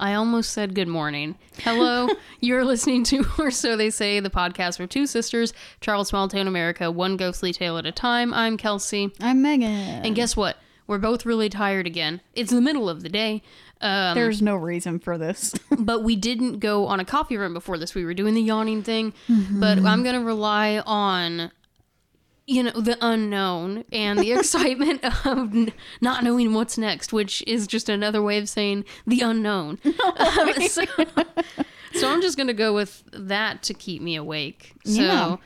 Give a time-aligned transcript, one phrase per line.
[0.00, 1.36] I almost said good morning.
[1.58, 2.08] Hello,
[2.40, 5.52] you're listening to Or So They Say, the podcast for two sisters,
[5.82, 8.32] travel small town America, one ghostly tale at a time.
[8.32, 9.12] I'm Kelsey.
[9.20, 9.68] I'm Megan.
[9.68, 10.56] And guess what?
[10.86, 12.22] We're both really tired again.
[12.34, 13.42] It's the middle of the day.
[13.82, 15.54] Um, There's no reason for this.
[15.78, 17.94] but we didn't go on a coffee run before this.
[17.94, 19.12] We were doing the yawning thing.
[19.28, 21.52] But I'm going to rely on,
[22.50, 27.68] you know, the unknown and the excitement of n- not knowing what's next, which is
[27.68, 29.78] just another way of saying the unknown.
[30.68, 30.82] so,
[31.94, 34.74] so I'm just going to go with that to keep me awake.
[34.84, 35.36] So Yeah.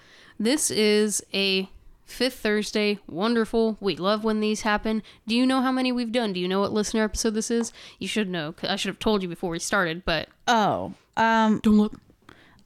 [0.40, 1.68] this is a
[2.06, 2.98] fifth Thursday.
[3.06, 3.76] Wonderful.
[3.80, 5.02] We love when these happen.
[5.26, 6.32] Do you know how many we've done?
[6.32, 7.70] Do you know what listener episode this is?
[7.98, 8.52] You should know.
[8.52, 11.92] 'cause I should have told you before we started, but oh, um, don't look.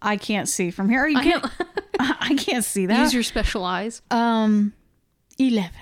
[0.00, 1.06] I can't see from here.
[1.06, 1.44] You can't.
[2.00, 3.00] I can't see that.
[3.00, 4.02] Use your special eyes.
[4.10, 4.72] um,
[5.38, 5.72] eleven.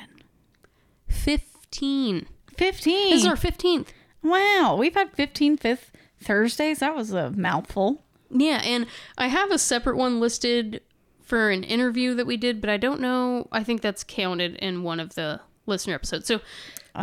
[1.08, 2.26] 15.
[2.56, 3.10] 15.
[3.10, 3.88] This is our 15th.
[4.22, 6.78] wow, we've had 15 fifth Thursdays.
[6.78, 8.02] That was a mouthful.
[8.30, 8.86] Yeah, and
[9.18, 10.80] I have a separate one listed
[11.22, 13.46] for an interview that we did, but I don't know.
[13.52, 16.26] I think that's counted in one of the listener episodes.
[16.26, 16.38] So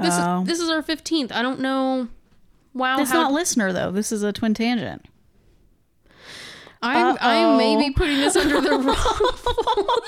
[0.02, 0.42] this Oh.
[0.42, 1.32] is this is our 15th.
[1.32, 2.08] I don't know.
[2.74, 3.92] Wow, It's not listener though.
[3.92, 5.06] This is a twin tangent.
[6.84, 10.02] I'm, I may be putting this under the wrong.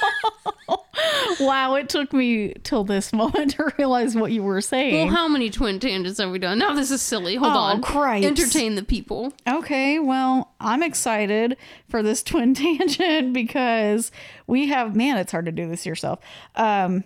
[1.40, 5.08] Wow, it took me till this moment to realize what you were saying.
[5.08, 6.58] Well, how many twin tangents have we done?
[6.59, 7.36] Now this is silly.
[7.36, 7.58] Hold on.
[7.58, 7.81] Oh, on.
[7.81, 8.26] Christ.
[8.26, 9.34] Entertain the people.
[9.48, 11.58] Okay, well, I'm excited
[11.90, 14.12] for this twin tangent because
[14.48, 16.20] we have man, it's hard to do this yourself.
[16.56, 17.03] Um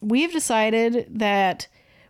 [0.00, 1.66] we've decided that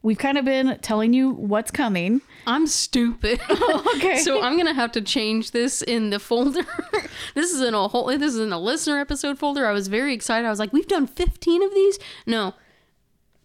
[0.09, 2.23] we've kind of been telling you what's coming.
[2.47, 3.41] I'm stupid.
[3.98, 4.19] Okay.
[4.19, 6.65] so I'm gonna have to change this in the folder.
[7.34, 8.06] this is in a whole.
[8.06, 9.66] This is in a listener episode folder.
[9.66, 10.47] I was very excited.
[10.47, 12.55] I was like, "We've done 15 of these." No,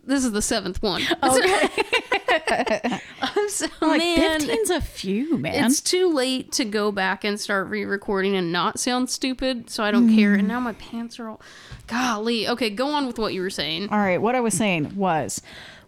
[0.03, 1.01] this is the seventh one.
[1.23, 1.69] Okay.
[3.21, 4.41] I'm so like man.
[4.41, 5.65] 15's a few, man.
[5.65, 9.91] It's too late to go back and start re-recording and not sound stupid, so I
[9.91, 10.33] don't care.
[10.33, 11.41] And now my pants are all,
[11.87, 12.47] golly.
[12.47, 13.89] Okay, go on with what you were saying.
[13.89, 15.41] All right, what I was saying was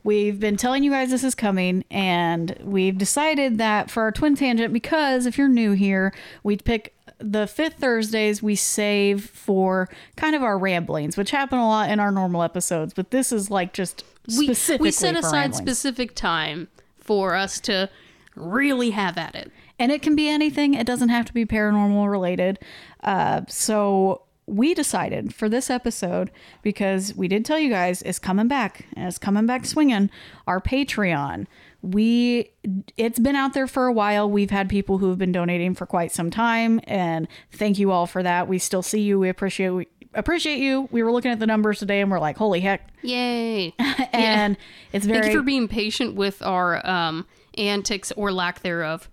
[0.05, 4.35] we've been telling you guys this is coming and we've decided that for our twin
[4.35, 10.35] tangent because if you're new here, we pick the fifth Thursdays we save for kind
[10.35, 13.73] of our ramblings, which happen a lot in our normal episodes, but this is like
[13.73, 14.05] just
[14.37, 14.49] We
[14.79, 16.67] we set aside specific time
[16.99, 17.89] for us to
[18.35, 19.51] really have at it.
[19.79, 20.73] and it can be anything.
[20.73, 22.59] It doesn't have to be paranormal related.
[23.03, 26.29] Uh, so we decided for this episode
[26.61, 30.09] because we did tell you guys it's coming back and it's coming back swinging
[30.45, 31.47] our patreon.
[31.81, 32.51] We
[32.95, 34.29] it's been out there for a while.
[34.29, 38.05] We've had people who have been donating for quite some time and thank you all
[38.05, 38.47] for that.
[38.47, 39.19] We still see you.
[39.19, 40.89] We appreciate we appreciate you.
[40.91, 42.89] We were looking at the numbers today and we're like holy heck.
[43.01, 43.73] Yay!
[44.13, 44.57] and
[44.93, 47.25] it's very Thank you for being patient with our um,
[47.57, 49.09] antics or lack thereof.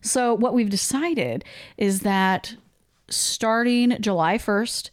[0.00, 1.44] So, what we've decided
[1.76, 2.56] is that
[3.08, 4.90] starting July 1st,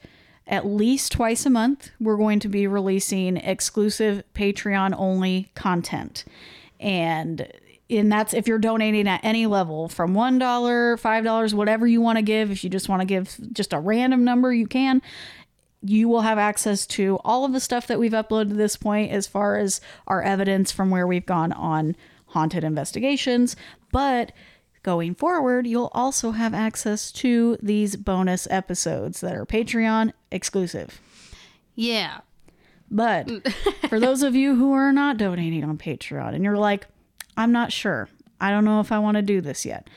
[0.47, 6.25] at least twice a month, we're going to be releasing exclusive Patreon only content.
[6.79, 7.51] And
[7.89, 12.21] and that's if you're donating at any level from $1, $5, whatever you want to
[12.21, 12.49] give.
[12.49, 15.01] If you just want to give just a random number, you can.
[15.81, 19.11] You will have access to all of the stuff that we've uploaded to this point
[19.11, 21.97] as far as our evidence from where we've gone on
[22.27, 23.57] haunted investigations.
[23.91, 24.31] But
[24.83, 30.99] going forward, you'll also have access to these bonus episodes that are Patreon exclusive.
[31.75, 32.21] Yeah.
[32.89, 33.29] But
[33.89, 36.87] for those of you who are not donating on Patreon and you're like,
[37.37, 38.09] I'm not sure,
[38.39, 39.89] I don't know if I want to do this yet,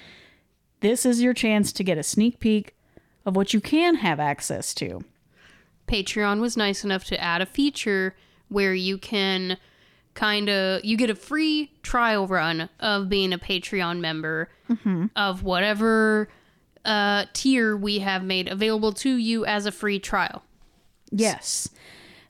[0.80, 2.76] this is your chance to get a sneak peek
[3.26, 5.02] of what you can have access to.
[5.88, 8.14] Patreon was nice enough to add a feature
[8.48, 9.58] where you can
[10.14, 14.48] kind of you get a free trial run of being a Patreon member
[15.16, 16.28] of whatever
[16.84, 20.42] uh, tier we have made available to you as a free trial.
[21.10, 21.68] Yes.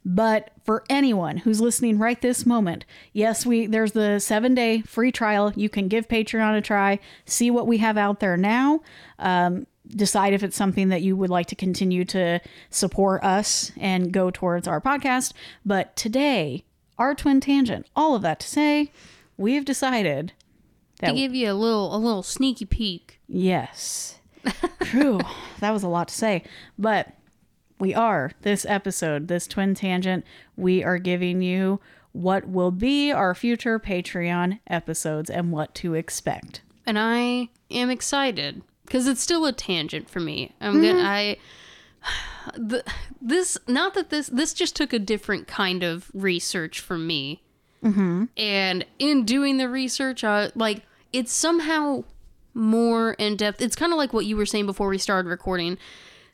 [0.04, 5.52] But for anyone who's listening right this moment, yes, we there's the 7-day free trial.
[5.56, 8.80] You can give Patreon a try, see what we have out there now.
[9.18, 12.40] Um, decide if it's something that you would like to continue to
[12.70, 15.32] support us and go towards our podcast.
[15.64, 16.64] But today,
[16.98, 18.92] our twin tangent, all of that to say,
[19.36, 20.32] we've decided
[21.00, 23.20] that To give you a little a little sneaky peek.
[23.28, 24.20] Yes.
[24.82, 25.20] True.
[25.60, 26.44] that was a lot to say.
[26.78, 27.12] But
[27.78, 30.24] we are, this episode, this twin tangent,
[30.56, 31.80] we are giving you
[32.12, 36.62] what will be our future Patreon episodes and what to expect.
[36.86, 40.54] and I am excited because it's still a tangent for me.
[40.60, 40.82] I'm mm-hmm.
[40.82, 41.36] gonna I
[42.54, 42.84] the,
[43.20, 47.42] this not that this this just took a different kind of research for me,
[47.82, 48.24] mm-hmm.
[48.36, 50.82] and in doing the research, I like
[51.12, 52.04] it's somehow
[52.54, 53.60] more in depth.
[53.60, 55.78] It's kind of like what you were saying before we started recording.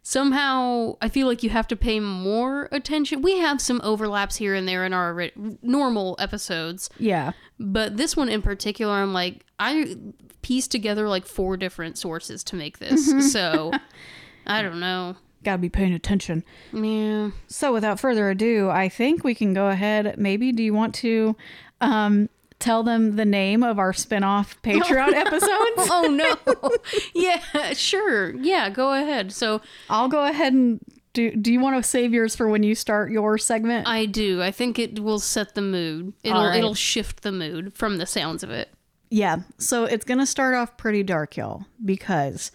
[0.03, 3.21] Somehow, I feel like you have to pay more attention.
[3.21, 7.33] We have some overlaps here and there in our ri- normal episodes, Yeah.
[7.59, 9.97] but this one in particular, I'm like, I
[10.41, 13.31] pieced together like four different sources to make this.
[13.31, 13.73] So,
[14.47, 15.17] I don't know.
[15.43, 16.45] Got to be paying attention.
[16.73, 17.31] Yeah.
[17.47, 20.17] So, without further ado, I think we can go ahead.
[20.19, 21.35] Maybe, do you want to
[21.81, 22.29] um,
[22.59, 25.51] tell them the name of our spin off Patreon episodes?
[25.93, 26.77] Oh, no.
[27.15, 28.35] yeah, sure.
[28.37, 29.33] Yeah, go ahead.
[29.33, 30.81] So, I'll go ahead and
[31.15, 31.35] do.
[31.35, 33.89] Do you want to save yours for when you start your segment?
[33.89, 34.43] I do.
[34.43, 36.13] I think it will set the mood.
[36.23, 36.59] It'll right.
[36.59, 38.71] it'll shift the mood from the sounds of it.
[39.11, 39.39] Yeah.
[39.59, 42.53] So it's going to start off pretty dark, y'all, because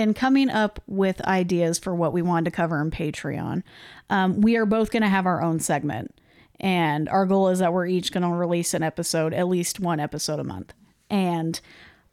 [0.00, 3.62] in coming up with ideas for what we wanted to cover in Patreon,
[4.08, 6.14] um, we are both going to have our own segment.
[6.58, 10.00] And our goal is that we're each going to release an episode, at least one
[10.00, 10.72] episode a month.
[11.10, 11.60] And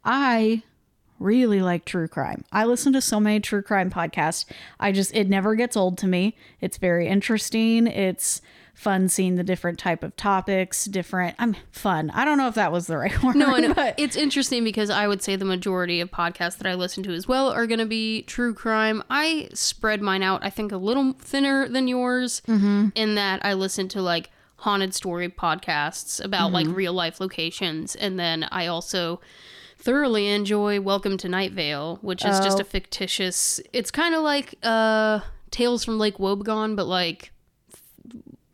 [0.04, 0.62] I
[1.18, 2.44] really like true crime.
[2.52, 4.44] I listen to so many true crime podcasts.
[4.78, 6.36] I just, it never gets old to me.
[6.60, 7.86] It's very interesting.
[7.86, 8.40] It's
[8.78, 12.10] fun seeing the different type of topics, different, I'm fun.
[12.10, 13.34] I don't know if that was the right word.
[13.34, 17.02] No, but It's interesting because I would say the majority of podcasts that I listen
[17.02, 19.02] to as well are going to be true crime.
[19.10, 23.88] I spread mine out, I think, a little thinner than yours in that I listen
[23.88, 27.96] to like haunted story podcasts about like real life locations.
[27.96, 29.20] And then I also
[29.76, 32.62] thoroughly enjoy Welcome to Night Vale, which is just Oh.
[32.62, 35.20] a fictitious, it's kind of like uh,
[35.50, 37.32] Tales from Lake Wobegon, but like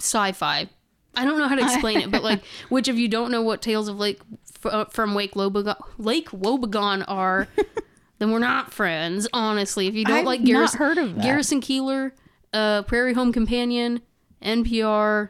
[0.05, 0.69] sci-fi.
[1.17, 3.63] I don't know how to explain it, but like, which if you don't know what
[3.63, 4.21] Tales of Lake
[4.65, 7.47] f- from Wake Wobegon, Lake Wobegon are,
[8.19, 9.29] then we're not friends.
[9.33, 11.23] Honestly, if you don't I've like Garrison, heard of that.
[11.23, 12.13] Garrison Keillor,
[12.53, 14.03] uh, Prairie Home Companion,
[14.43, 15.29] NPR.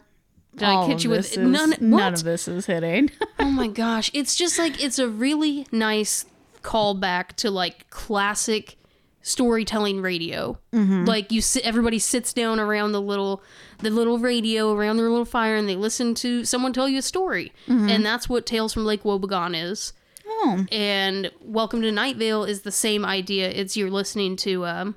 [0.56, 1.74] Did all I hit you with is- none?
[1.80, 3.10] none of this is hitting.
[3.40, 6.24] Oh my gosh, it's just like it's a really nice
[6.62, 8.78] callback to like classic
[9.24, 10.58] storytelling radio.
[11.06, 13.42] Like you sit, everybody sits down around the little,
[13.78, 17.02] the little radio around their little fire, and they listen to someone tell you a
[17.02, 19.92] story, and that's what Tales from Lake Wobegon is.
[20.26, 23.48] oh, And Welcome to Night Vale is the same idea.
[23.50, 24.94] It's you're listening to, um,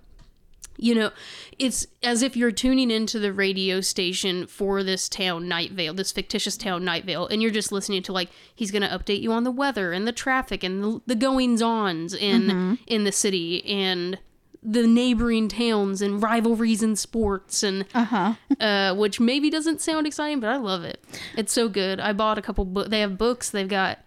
[0.78, 1.12] you know,
[1.58, 6.12] it's as if you're tuning into the radio station for this town, Night Vale, this
[6.12, 9.32] fictitious town, Night Vale, and you're just listening to like he's going to update you
[9.32, 13.66] on the weather and the traffic and the, the goings ons in in the city
[13.66, 14.20] and
[14.64, 18.34] the neighboring towns and rivalries and sports and uh-huh.
[18.60, 21.04] uh, which maybe doesn't sound exciting, but I love it.
[21.36, 22.00] It's so good.
[22.00, 22.90] I bought a couple books.
[22.90, 23.50] They have books.
[23.50, 24.00] They've got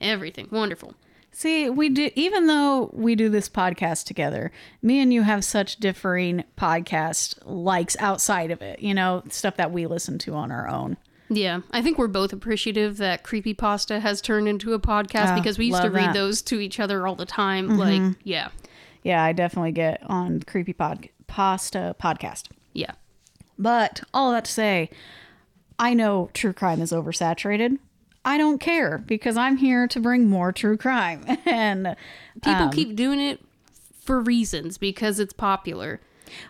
[0.00, 0.48] everything.
[0.50, 0.94] Wonderful.
[1.34, 4.52] See, we do even though we do this podcast together,
[4.82, 9.72] me and you have such differing podcast likes outside of it, you know, stuff that
[9.72, 10.98] we listen to on our own.
[11.30, 15.56] Yeah, I think we're both appreciative that Creepypasta has turned into a podcast Ah, because
[15.56, 16.06] we used to read that.
[16.08, 16.14] Mm-hmm.
[16.14, 17.78] those to each other all the time.
[17.78, 18.50] Like, yeah,
[19.02, 22.48] Yeah, I definitely get on creepy pod pasta podcast.
[22.74, 22.92] yeah.
[23.58, 24.90] But all that to say,
[25.78, 27.78] I know true crime is oversaturated.
[28.24, 31.24] I don't care because I'm here to bring more true crime.
[31.46, 31.96] And
[32.42, 33.40] People Um, keep doing it
[34.04, 36.00] for reasons because it's popular.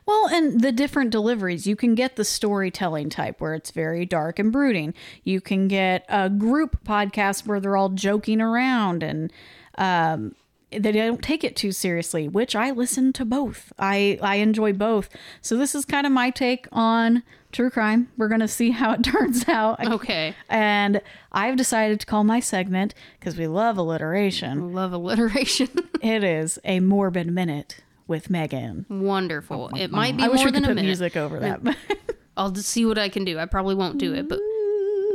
[0.06, 4.38] Well, and the different deliveries, you can get the storytelling type where it's very dark
[4.38, 4.94] and brooding.
[5.24, 9.32] You can get a group podcast where they're all joking around and
[9.76, 10.34] um,
[10.70, 13.72] they don't take it too seriously, which I listen to both.
[13.78, 15.08] I, I enjoy both.
[15.40, 18.08] So this is kind of my take on true crime.
[18.16, 19.84] We're going to see how it turns out.
[19.86, 24.72] Okay, And I've decided to call my segment because we love alliteration.
[24.72, 25.68] love alliteration.
[26.02, 27.76] It is a morbid minute
[28.08, 28.86] with Megan.
[28.88, 29.70] Wonderful.
[29.72, 30.88] Oh, it might oh, be I wish more we than could a put minute.
[30.88, 31.76] music over that.
[32.36, 33.38] I'll just see what I can do.
[33.38, 34.40] I probably won't do it, but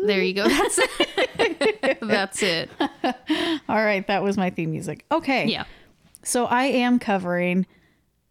[0.06, 0.48] there you go.
[0.48, 1.98] That's it.
[2.02, 2.70] That's it.
[3.68, 5.06] All right, that was my theme music.
[5.12, 5.48] Okay.
[5.48, 5.66] Yeah.
[6.24, 7.66] So I am covering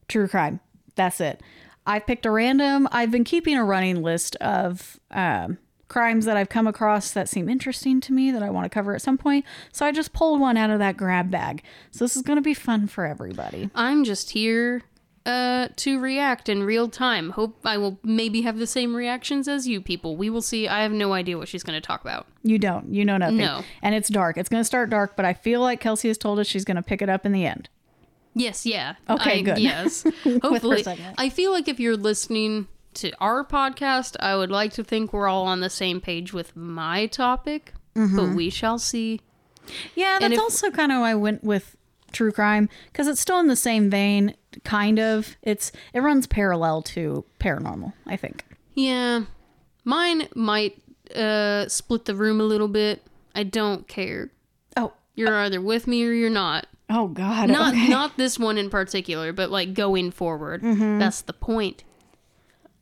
[0.08, 0.60] true crime.
[0.94, 1.42] That's it.
[1.86, 2.88] I picked a random.
[2.90, 7.48] I've been keeping a running list of um, crimes that I've come across that seem
[7.48, 9.44] interesting to me that I want to cover at some point.
[9.72, 11.62] So I just pulled one out of that grab bag.
[11.90, 13.70] So this is going to be fun for everybody.
[13.74, 14.82] I'm just here
[15.24, 17.30] uh, to react in real time.
[17.30, 20.16] Hope I will maybe have the same reactions as you people.
[20.16, 20.68] We will see.
[20.68, 22.26] I have no idea what she's going to talk about.
[22.42, 22.92] You don't.
[22.92, 23.38] You know nothing.
[23.38, 23.62] No.
[23.82, 24.38] And it's dark.
[24.38, 26.76] It's going to start dark, but I feel like Kelsey has told us she's going
[26.76, 27.68] to pick it up in the end.
[28.38, 28.94] Yes, yeah.
[29.08, 29.58] Okay, I- good.
[29.58, 30.02] Yes.
[30.42, 30.84] Hopefully.
[31.16, 35.26] I feel like if you're listening to our podcast, I would like to think we're
[35.28, 38.14] all on the same page with my topic, Mm-hmm.
[38.16, 39.20] but we shall see.
[39.94, 41.76] Yeah, that's if- also kind of why I went with
[42.12, 45.36] true crime because it's still in the same vein, kind of.
[45.42, 48.44] It's it runs parallel to paranormal, I think.
[48.74, 49.22] Yeah.
[49.84, 50.82] Mine might
[51.14, 53.02] uh, split the room a little bit.
[53.34, 54.30] I don't care.
[54.76, 56.66] Oh, You're either with me or you're not.
[56.88, 57.50] Oh God.
[57.50, 57.88] Not okay.
[57.88, 60.62] not this one in particular, but like going forward.
[60.62, 60.98] Mm-hmm.
[60.98, 61.84] That's the point.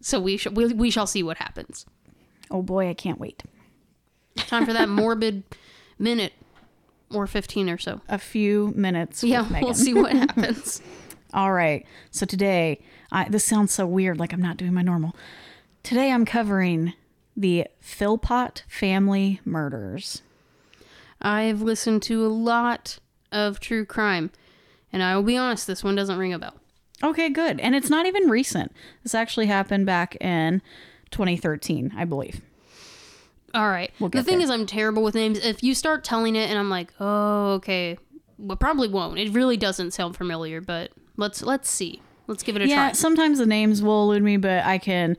[0.00, 1.86] So we shall we, we shall see what happens.
[2.50, 3.42] Oh boy, I can't wait.
[4.36, 5.44] Time for that morbid
[5.98, 6.34] minute
[7.10, 8.00] or 15 or so.
[8.08, 9.24] A few minutes.
[9.24, 10.82] Yeah, we'll see what happens.
[11.32, 11.86] All right.
[12.10, 12.80] So today,
[13.10, 15.16] I, this sounds so weird, like I'm not doing my normal.
[15.82, 16.94] Today, I'm covering
[17.36, 20.22] the Philpott family murders.
[21.20, 22.98] I've listened to a lot
[23.34, 24.30] of true crime,
[24.92, 26.54] and I will be honest, this one doesn't ring a bell.
[27.02, 27.60] Okay, good.
[27.60, 28.72] And it's not even recent.
[29.02, 30.62] This actually happened back in
[31.10, 32.40] 2013, I believe.
[33.52, 33.92] All right.
[34.00, 34.44] We'll the thing there.
[34.44, 35.38] is, I'm terrible with names.
[35.44, 37.98] If you start telling it, and I'm like, oh, okay,
[38.38, 39.18] well, probably won't.
[39.18, 42.02] It really doesn't sound familiar, but let's let's see.
[42.26, 42.92] Let's give it a Yeah, try.
[42.92, 45.16] sometimes the names will elude me, but I can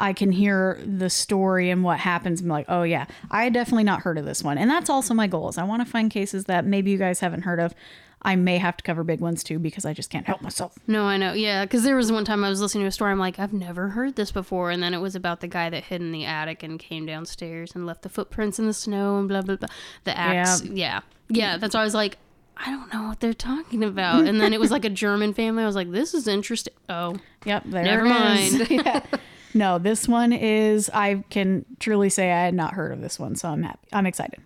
[0.00, 3.52] I can hear the story and what happens and be like, oh yeah, I had
[3.52, 4.58] definitely not heard of this one.
[4.58, 7.20] And that's also my goal is I want to find cases that maybe you guys
[7.20, 7.74] haven't heard of.
[8.22, 10.76] I may have to cover big ones too because I just can't help myself.
[10.88, 11.32] No, I know.
[11.34, 13.12] Yeah, because there was one time I was listening to a story.
[13.12, 15.84] I'm like, I've never heard this before, and then it was about the guy that
[15.84, 19.28] hid in the attic and came downstairs and left the footprints in the snow and
[19.28, 19.68] blah blah blah.
[20.02, 20.64] The axe.
[20.64, 21.58] Yeah, yeah.
[21.58, 22.18] That's why I was like,
[22.56, 24.26] I don't know what they're talking about.
[24.26, 25.62] And then it was like a German family.
[25.62, 26.74] I was like, this is interesting.
[26.88, 28.68] Oh, Yep, there Never mind.
[28.70, 29.00] yeah.
[29.58, 33.34] No, this one is I can truly say I had not heard of this one,
[33.34, 33.88] so I'm happy.
[33.92, 34.40] I'm excited.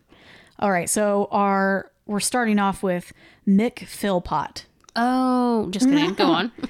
[0.59, 3.12] All right, so our we're starting off with
[3.47, 4.64] Mick Philpott.
[4.97, 6.14] oh, just kidding.
[6.14, 6.52] Go on.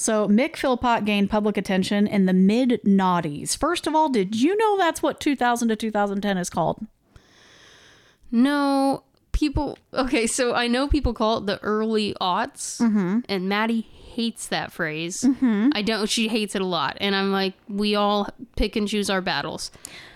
[0.00, 3.56] So Mick Philpott gained public attention in the mid noughties.
[3.56, 6.86] First of all, did you know that's what 2000 to 2010 is called?
[8.30, 9.02] No,
[9.32, 9.76] people.
[9.92, 13.20] Okay, so I know people call it the early aughts, mm-hmm.
[13.28, 15.24] and Maddie hates that phrase.
[15.78, 16.08] I don't.
[16.08, 19.70] She hates it a lot, and I'm like, we all pick and choose our battles.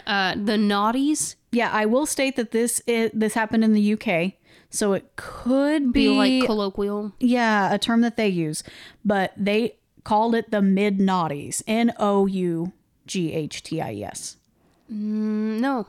[0.07, 4.33] Uh, the naughties Yeah, I will state that this it, this happened in the UK,
[4.71, 7.13] so it could be be like colloquial.
[7.21, 8.65] yeah a term that they use,
[9.05, 11.63] but they called it the mid noughties.
[11.69, 12.73] N O U
[13.07, 14.37] G H T I E S.
[14.91, 15.87] Mm, No,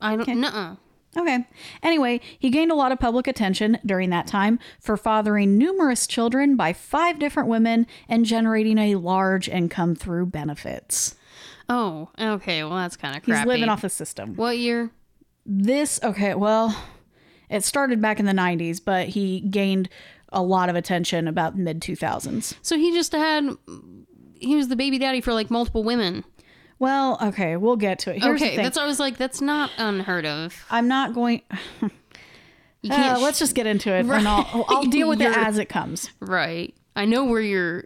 [0.00, 0.28] I don't.
[0.40, 0.76] Nuh-uh.
[1.16, 1.46] Okay.
[1.82, 6.56] Anyway, he gained a lot of public attention during that time for fathering numerous children
[6.56, 11.16] by five different women and generating a large income through benefits.
[11.68, 12.64] Oh, okay.
[12.64, 14.36] Well, that's kind of He's living off the system.
[14.36, 14.90] What year?
[15.44, 16.76] This, okay, well,
[17.50, 19.88] it started back in the 90s, but he gained
[20.30, 22.54] a lot of attention about mid 2000s.
[22.62, 23.50] So he just had.
[24.38, 26.24] He was the baby daddy for like multiple women.
[26.82, 28.20] Well, okay, we'll get to it.
[28.20, 30.64] Here's okay, that's I was like, that's not unheard of.
[30.68, 31.42] I'm not going.
[32.84, 33.22] You Uh, can't.
[33.22, 36.10] let's just get into it, and I'll, I'll deal with it as it comes.
[36.18, 36.74] right.
[36.96, 37.84] I know where you're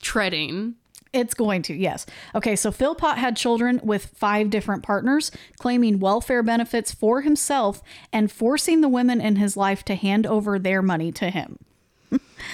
[0.00, 0.76] treading.
[1.12, 2.06] It's going to, yes.
[2.32, 8.30] Okay, so Philpott had children with five different partners, claiming welfare benefits for himself and
[8.30, 11.58] forcing the women in his life to hand over their money to him.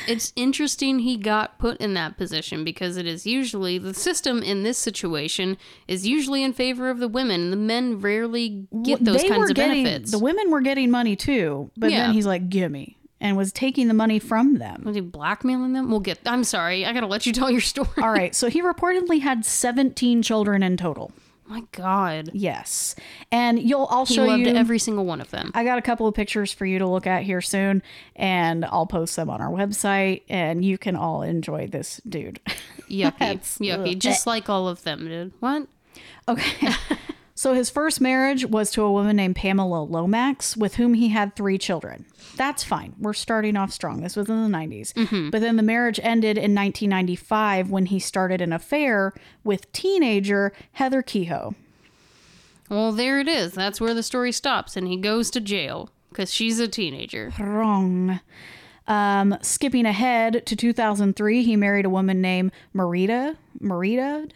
[0.06, 4.62] It's interesting he got put in that position because it is usually the system in
[4.62, 5.56] this situation
[5.88, 7.50] is usually in favor of the women.
[7.50, 10.10] The men rarely get those they kinds were of getting, benefits.
[10.10, 12.06] The women were getting money too, but Yeah.
[12.06, 14.82] then he's like, gimme, and was taking the money from them.
[14.84, 15.90] Was he blackmailing them?
[15.90, 16.18] We'll get.
[16.26, 16.84] I'm sorry.
[16.86, 17.88] I gotta let you tell your story.
[18.02, 21.12] All right, so he reportedly had 17 children in total.
[21.46, 22.30] My God.
[22.32, 22.94] Yes.
[23.30, 24.54] And you'll, I'll He show loved you.
[24.54, 25.50] every single one of them.
[25.54, 27.82] I got a couple of pictures for you to look at here soon,
[28.16, 32.40] and I'll post them on our website, and you can all enjoy this dude.
[32.88, 33.40] Yucky.
[33.58, 33.98] Yucky.
[33.98, 35.32] Just like all of them dude.
[35.40, 35.66] What?
[36.28, 36.68] Okay.
[37.42, 41.34] so his first marriage was to a woman named Pamela Lomax, with whom he had
[41.34, 42.06] three children.
[42.36, 42.94] That's fine.
[43.00, 44.00] We're starting off strong.
[44.00, 45.30] This was in the 90s.
[45.32, 51.02] But then the marriage ended in 1995 when he started an affair with teenager Heather
[51.02, 51.56] Kehoe.
[52.70, 53.54] Well, there it is.
[53.54, 57.32] That's where the story stops, and he goes to jail because she's a teenager.
[57.40, 58.20] Wrong.
[58.86, 63.36] Um, skipping ahead to 2003, he married a woman named Marita.
[63.60, 64.30] Marita?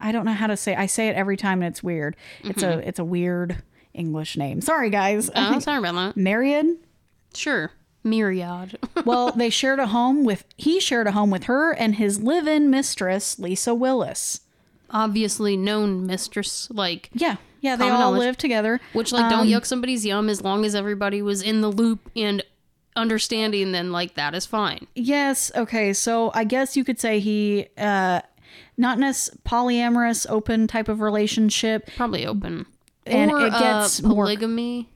[0.00, 0.74] I don't know how to say.
[0.74, 2.16] I say it every time, and it's weird.
[2.44, 3.62] It's a it's a weird
[3.94, 4.60] English name.
[4.60, 5.30] Sorry, guys.
[5.34, 6.16] Oh, sorry about that.
[6.16, 6.78] Marion.
[7.34, 7.72] Sure.
[8.04, 8.78] Myriad.
[9.04, 10.44] Well, they shared a home with.
[10.56, 14.40] He shared a home with her and his live-in mistress, Lisa Willis.
[14.90, 17.76] Obviously known mistress, like Yeah, yeah.
[17.76, 18.18] They all knowledge.
[18.20, 18.80] lived together.
[18.92, 22.42] which like don't yuck somebody's yum as long as everybody was in the loop and
[22.96, 24.86] understanding then like that is fine.
[24.94, 25.50] Yes.
[25.54, 25.92] Okay.
[25.92, 28.20] So I guess you could say he, uh,
[28.78, 31.90] not nec- polyamorous, open type of relationship.
[31.96, 32.64] Probably open.
[33.06, 34.88] And or it gets uh, more- polygamy.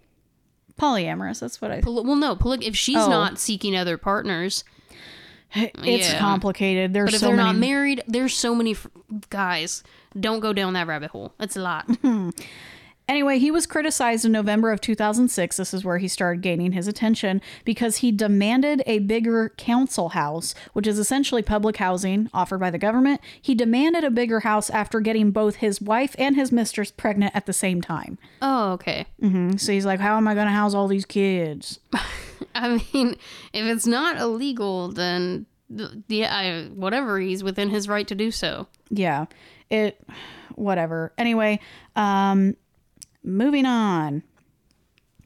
[0.81, 1.41] Polyamorous.
[1.41, 1.83] That's what I.
[1.85, 3.09] Well, no, poly- if she's Oh.
[3.11, 4.65] not seeking other partners,
[5.55, 6.19] It's yeah.
[6.19, 6.95] complicated.
[6.95, 7.49] There's but if so they're many.
[7.49, 8.87] not married, there's so many f-
[9.29, 9.83] guys.
[10.19, 11.35] Don't go down that rabbit hole.
[11.39, 11.87] It's a lot.
[13.12, 15.59] Anyway, he was criticized in November of 2006.
[15.59, 20.54] This is where he started gaining his attention because he demanded a bigger council house,
[20.73, 23.21] which is essentially public housing offered by the government.
[23.42, 27.45] He demanded a bigger house after getting both his wife and his mistress pregnant at
[27.45, 28.16] the same time.
[28.40, 29.04] Oh, okay.
[29.59, 31.81] So he's like, How am I going to house all these kids?
[32.54, 33.16] I mean,
[33.52, 35.45] if it's not illegal, then
[35.76, 38.69] th- yeah, I, whatever, he's within his right to do so.
[38.88, 39.26] Yeah,
[39.69, 40.02] it,
[40.54, 41.12] whatever.
[41.19, 41.61] Anyway,
[41.95, 42.57] um,
[43.23, 44.23] moving on.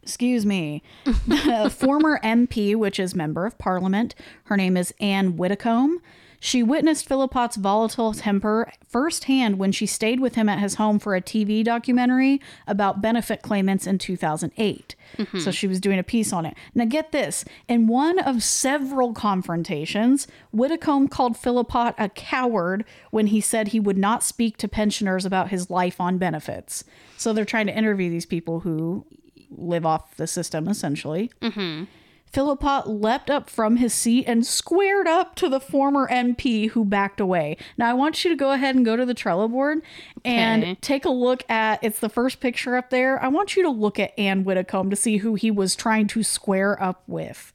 [0.02, 0.82] Excuse me.
[1.70, 6.00] Former MP, which is member of parliament, her name is Ann Widdecombe.
[6.46, 11.16] She witnessed Philpott's volatile temper firsthand when she stayed with him at his home for
[11.16, 14.94] a TV documentary about benefit claimants in 2008.
[15.16, 15.40] Mm-hmm.
[15.40, 16.54] So she was doing a piece on it.
[16.72, 23.40] Now, get this in one of several confrontations, Widdecombe called Philippot a coward when he
[23.40, 26.84] said he would not speak to pensioners about his life on benefits.
[27.16, 29.04] So they're trying to interview these people who
[29.50, 31.32] live off the system essentially.
[31.42, 31.86] Mm-hmm.
[32.32, 37.20] Philpott leapt up from his seat and squared up to the former MP who backed
[37.20, 37.56] away.
[37.78, 39.80] Now I want you to go ahead and go to the Trello board
[40.24, 40.74] and Okay.
[40.80, 43.22] take a look at it's the first picture up there.
[43.22, 46.22] I want you to look at Ann Widdecombe to see who he was trying to
[46.22, 47.52] square up with.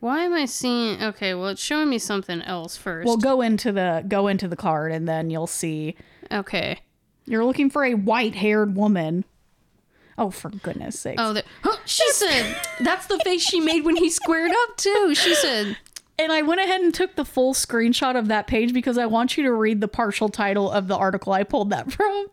[0.00, 1.02] Why am I seeing?
[1.02, 3.06] Okay, well, it's showing me something else first.
[3.06, 5.94] Well, go into the go into the card and then you'll see
[6.32, 6.78] okay.
[7.26, 9.24] you're looking for a white-haired woman.
[10.18, 11.16] Oh, for goodness sake.
[11.18, 11.36] Oh.
[11.62, 15.14] Huh, she said that's the face she made when he squared up too.
[15.14, 15.76] She said,
[16.18, 19.36] And I went ahead and took the full screenshot of that page because I want
[19.36, 22.26] you to read the partial title of the article I pulled that from.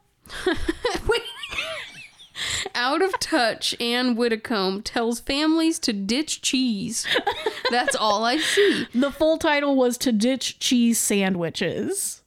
[1.07, 1.21] "Wait."
[2.75, 7.05] Out of touch, Ann Widdecombe tells families to ditch cheese.
[7.69, 8.87] That's all I see.
[8.93, 12.21] The full title was To Ditch Cheese Sandwiches.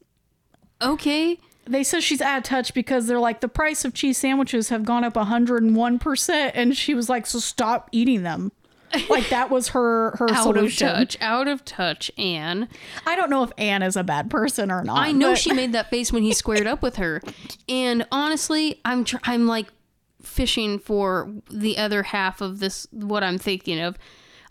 [0.80, 1.38] Okay.
[1.68, 4.84] They said she's out of touch because they're like, the price of cheese sandwiches have
[4.84, 6.50] gone up 101%.
[6.54, 8.52] And she was like, so stop eating them.
[9.10, 10.86] Like that was her her Out solution.
[10.88, 11.16] of touch.
[11.20, 12.68] Out of touch, Anne.
[13.04, 14.96] I don't know if Anne is a bad person or not.
[14.98, 17.20] I know but- she made that face when he squared up with her,
[17.68, 19.66] and honestly, I'm tr- I'm like
[20.22, 22.86] fishing for the other half of this.
[22.92, 23.98] What I'm thinking of,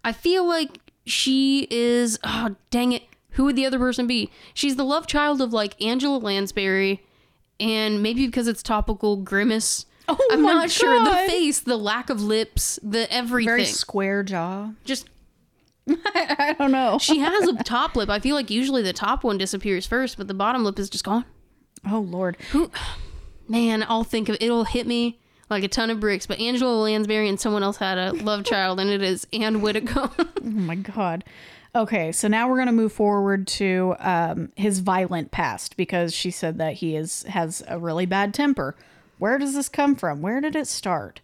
[0.03, 2.19] I feel like she is.
[2.23, 3.03] Oh dang it!
[3.31, 4.29] Who would the other person be?
[4.53, 7.01] She's the love child of like Angela Lansbury,
[7.59, 9.85] and maybe because it's topical, Grimace.
[10.07, 11.03] Oh I'm not sure.
[11.03, 13.47] The face, the lack of lips, the everything.
[13.49, 14.71] very square jaw.
[14.83, 15.09] Just
[15.89, 16.97] I don't know.
[16.99, 18.09] she has a top lip.
[18.09, 21.03] I feel like usually the top one disappears first, but the bottom lip is just
[21.03, 21.25] gone.
[21.89, 22.37] Oh Lord.
[23.47, 26.25] Man, I'll think of it'll hit me like a ton of bricks.
[26.25, 30.11] But Angela Lansbury and someone else had a love child, and it is Ann Widdecombe.
[30.45, 31.23] Oh my god.
[31.75, 36.57] Okay, so now we're gonna move forward to um, his violent past because she said
[36.57, 38.75] that he is has a really bad temper.
[39.17, 40.21] Where does this come from?
[40.21, 41.19] Where did it start?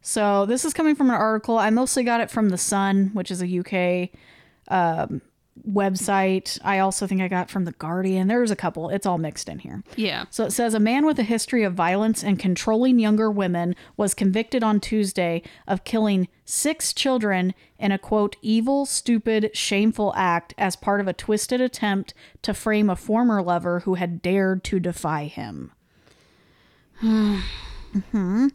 [0.00, 1.58] So this is coming from an article.
[1.58, 4.10] I mostly got it from the Sun, which is a UK
[4.68, 5.22] um,
[5.68, 6.58] website.
[6.64, 8.28] I also think I got from the Guardian.
[8.28, 8.88] There's a couple.
[8.90, 9.82] It's all mixed in here.
[9.96, 10.24] yeah.
[10.30, 14.14] So it says a man with a history of violence and controlling younger women was
[14.14, 20.76] convicted on Tuesday of killing six children in a quote, evil, stupid, shameful act as
[20.76, 25.24] part of a twisted attempt to frame a former lover who had dared to defy
[25.24, 25.72] him.
[27.02, 28.52] Mhm.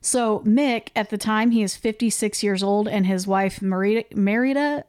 [0.00, 4.84] So Mick, at the time, he is 56 years old, and his wife, Marita, Merida,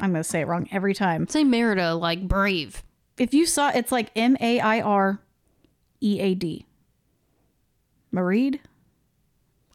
[0.00, 1.28] I'm going to say it wrong every time.
[1.28, 2.82] Say Merida like brave.
[3.18, 5.20] If you saw, it's like M A I R
[6.00, 6.66] E A D.
[8.12, 8.60] Mareed?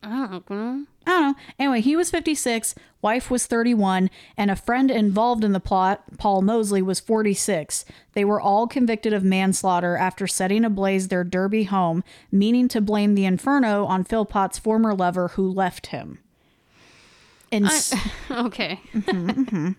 [0.02, 0.86] I don't know.
[1.06, 1.36] I don't know.
[1.58, 6.42] Anyway, he was 56, wife was 31, and a friend involved in the plot, Paul
[6.42, 7.84] Mosley, was 46.
[8.14, 13.16] They were all convicted of manslaughter after setting ablaze their Derby home, meaning to blame
[13.16, 16.20] the inferno on Philpott's former lover who left him.
[17.52, 17.68] In-
[18.32, 18.80] Okay.
[18.94, 19.72] Mm-hmm, mm-hmm.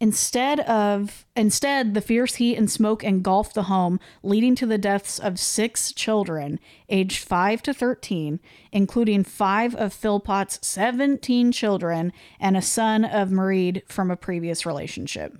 [0.00, 5.18] Instead of instead, the fierce heat and smoke engulfed the home, leading to the deaths
[5.18, 8.38] of six children, aged five to thirteen,
[8.70, 15.36] including five of Philpott's seventeen children and a son of Mairead from a previous relationship.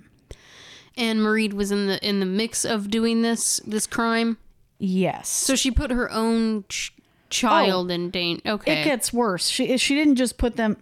[0.97, 4.37] And Mairead was in the in the mix of doing this this crime,
[4.77, 5.29] Yes.
[5.29, 6.93] so she put her own ch-
[7.29, 8.41] child oh, in danger.
[8.45, 8.81] Okay.
[8.81, 9.47] It gets worse.
[9.47, 10.75] She she didn't just put them.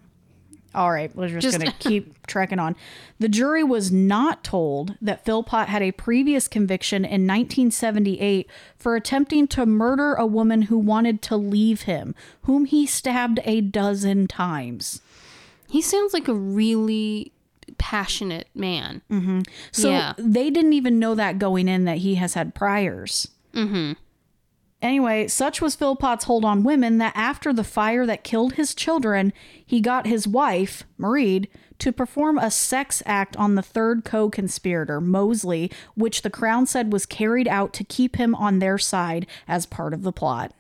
[0.76, 2.76] All right, we're just, Just- gonna keep trekking on.
[3.20, 9.48] The jury was not told that Philpott had a previous conviction in 1978 for attempting
[9.50, 15.02] to murder a woman who wanted to leave him, whom he stabbed a dozen times.
[15.70, 17.32] he sounds like a really
[17.78, 19.02] passionate man.
[19.12, 19.42] Mm-hmm.
[19.72, 20.14] So Yeah.
[20.18, 23.28] they didn't even know that going in that he has had priors.
[23.54, 23.94] Mm-hmm.
[24.82, 29.34] Anyway, such was Philpott's hold on women that after the fire that killed his children,
[29.66, 31.48] he got his wife, Mairead,
[31.80, 36.94] to perform a sex act on the third co conspirator, Mosley, which the Crown said
[36.94, 40.54] was carried out to keep him on their side as part of the plot.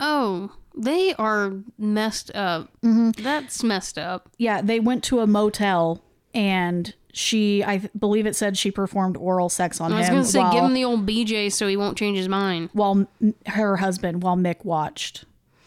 [0.00, 2.68] Oh, they are messed up.
[2.82, 3.22] Mm-hmm.
[3.22, 4.28] That's messed up.
[4.38, 6.03] Yeah, they went to a motel
[6.34, 10.14] and she, I believe it said she performed oral sex on him I was him.
[10.14, 12.70] gonna say, while, give him the old BJ so he won't change his mind.
[12.72, 13.06] while
[13.46, 15.24] her husband, while Mick watched.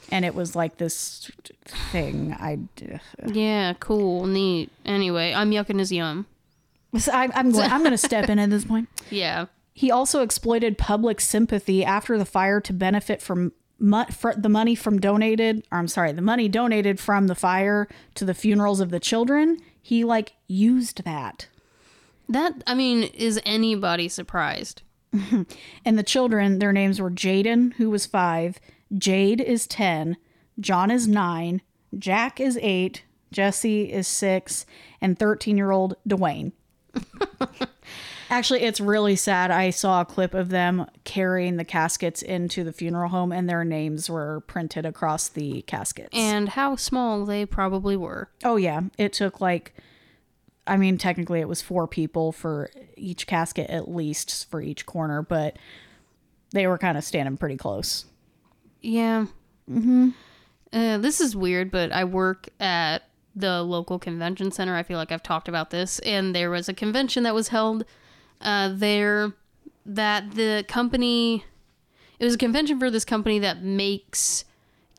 [0.10, 1.30] And it was like this
[1.92, 2.34] thing.
[2.40, 2.60] I,
[3.26, 4.72] Yeah, cool, neat.
[4.86, 6.26] Anyway, I'm yucking his yum.
[6.98, 8.88] So I, I'm going, I'm going to step in at this point.
[9.10, 9.46] Yeah.
[9.74, 15.68] He also exploited public sympathy after the fire to benefit from the money from donated.
[15.72, 19.58] Or I'm sorry, the money donated from the fire to the funerals of the children.
[19.88, 21.48] He like used that,
[22.28, 24.82] That I mean, is anybody surprised?
[25.14, 28.60] and the children, their names were Jayden, who was five,
[28.98, 30.18] Jade is ten,
[30.60, 31.62] John is nine,
[31.98, 34.66] Jack is eight, Jesse is six,
[35.00, 36.52] and 13 year old Duwayne.
[38.30, 39.52] Actually, it's really sad.
[39.52, 43.64] I saw a clip of them carrying the caskets into the funeral home, and their
[43.64, 46.10] names were printed across the caskets.
[46.14, 48.30] And how small they probably were.
[48.44, 48.82] oh, yeah.
[48.98, 49.74] It took like,
[50.66, 55.22] I mean, technically it was four people for each casket, at least for each corner,
[55.22, 55.58] but
[56.52, 58.06] they were kind of standing pretty close.
[58.82, 59.28] Yeah.
[59.70, 60.10] Mm-hmm.
[60.74, 63.04] Uh, this is weird, but I work at
[63.36, 64.76] the local convention center.
[64.76, 67.86] I feel like I've talked about this, and there was a convention that was held
[68.42, 69.34] uh, there
[69.86, 71.44] that the company.
[72.20, 74.44] It was a convention for this company that makes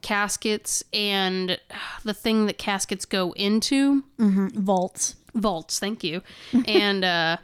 [0.02, 1.58] caskets and
[2.04, 4.04] the thing that caskets go into.
[4.18, 5.16] Vaults.
[5.34, 6.22] vaults thank you.
[6.66, 7.36] And uh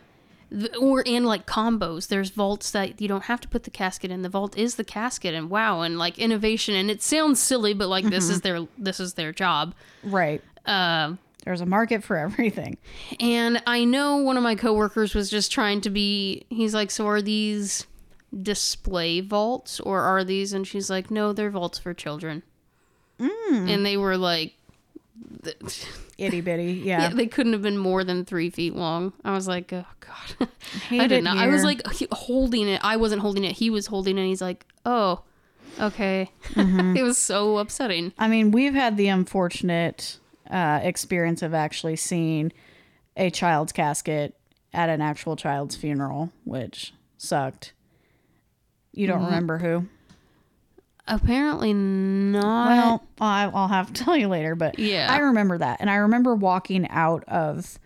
[0.81, 2.07] or in like combos.
[2.07, 4.23] There's vaults that you don't have to put the casket in.
[4.23, 6.77] The vault is the casket and wow and like innovation.
[6.77, 9.75] And it sounds silly but like this is their this is their job.
[10.05, 10.41] Right.
[10.67, 12.79] uh, There's a market for everything.
[13.21, 17.07] and i know one of my coworkers was just trying to be he's like so
[17.07, 17.87] are these
[18.43, 22.43] display vaults or are these and she's like no they're vaults for children
[23.19, 24.55] and they were like
[26.19, 26.83] Itty bitty.
[26.85, 27.09] Yeah, Yeah.
[27.11, 29.13] they couldn't have been more than three feet long.
[29.25, 30.49] I was like, oh god,
[30.89, 31.37] Hate I did not.
[31.39, 32.81] I was like holding it.
[32.85, 33.53] I wasn't holding it.
[33.53, 34.27] He was holding it.
[34.27, 35.23] He's like, oh,
[35.81, 36.31] okay.
[36.55, 36.97] Mm-hmm.
[36.97, 38.13] it was so upsetting.
[38.19, 40.19] I mean, we've had the unfortunate
[40.51, 42.53] uh, experience of actually seeing
[43.17, 44.35] a child's casket
[44.73, 47.73] at an actual child's funeral, which sucked.
[48.93, 49.17] You Mm-hmm.
[49.17, 49.87] don't remember who?
[51.07, 52.67] Apparently not.
[52.69, 55.07] Well, I'll have to tell you later, but Yeah.
[55.11, 55.81] I remember that.
[55.81, 57.79] And I remember walking out of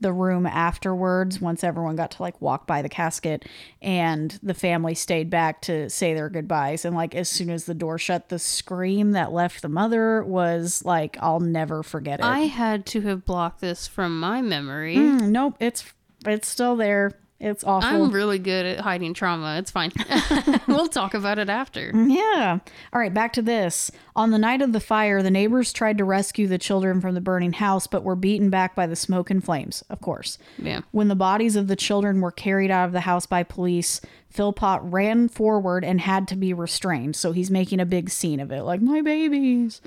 [0.00, 3.46] the room afterwards once everyone got to like walk by the casket
[3.80, 7.74] and the family stayed back to say their goodbyes and like as soon as the
[7.74, 12.24] door shut the scream that left the mother was like I'll never forget it.
[12.24, 14.96] I had to have blocked this from my memory.
[14.96, 15.84] Mm, nope, it's
[16.26, 17.12] it's still there.
[17.38, 18.04] It's awful.
[18.04, 19.58] I'm really good at hiding trauma.
[19.58, 19.92] It's fine.
[20.66, 21.92] we'll talk about it after.
[21.94, 22.58] Yeah.
[22.92, 23.90] All right, back to this.
[24.14, 27.20] On the night of the fire, the neighbors tried to rescue the children from the
[27.20, 30.38] burning house, but were beaten back by the smoke and flames, of course.
[30.56, 30.80] Yeah.
[30.92, 34.80] When the bodies of the children were carried out of the house by police, Philpott
[34.82, 37.16] ran forward and had to be restrained.
[37.16, 39.82] So he's making a big scene of it, like, my babies.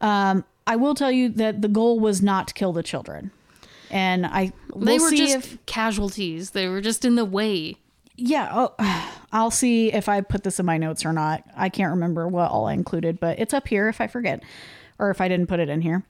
[0.00, 3.32] Um, I will tell you that the goal was not to kill the children.
[3.90, 6.50] And I we'll They were see just if casualties.
[6.50, 7.76] They were just in the way.
[8.16, 8.74] yeah, oh,
[9.32, 11.44] I'll see if I put this in my notes or not.
[11.56, 14.42] I can't remember what all I included, but it's up here if I forget
[14.98, 16.04] or if I didn't put it in here.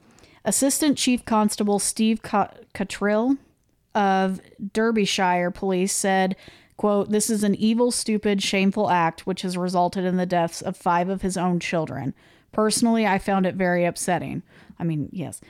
[0.45, 3.37] Assistant Chief Constable Steve Ca- Cotterill
[3.95, 4.41] of
[4.73, 6.37] Derbyshire Police said,
[6.77, 10.77] quote, "This is an evil, stupid, shameful act which has resulted in the deaths of
[10.77, 12.15] 5 of his own children.
[12.53, 14.43] Personally, I found it very upsetting.
[14.79, 15.41] I mean, yes.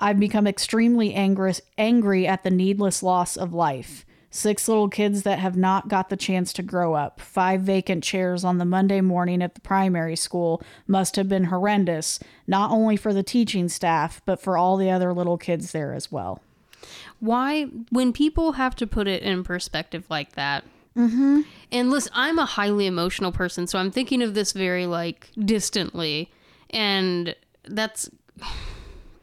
[0.00, 5.38] I've become extremely angry angry at the needless loss of life." Six little kids that
[5.38, 7.18] have not got the chance to grow up.
[7.18, 12.20] Five vacant chairs on the Monday morning at the primary school must have been horrendous,
[12.46, 16.12] not only for the teaching staff, but for all the other little kids there as
[16.12, 16.42] well.
[17.20, 20.64] why when people have to put it in perspective like that
[20.96, 21.40] mm-hmm.
[21.72, 26.30] and listen i'm a highly emotional person so i'm thinking of this very like distantly
[26.70, 28.08] and that's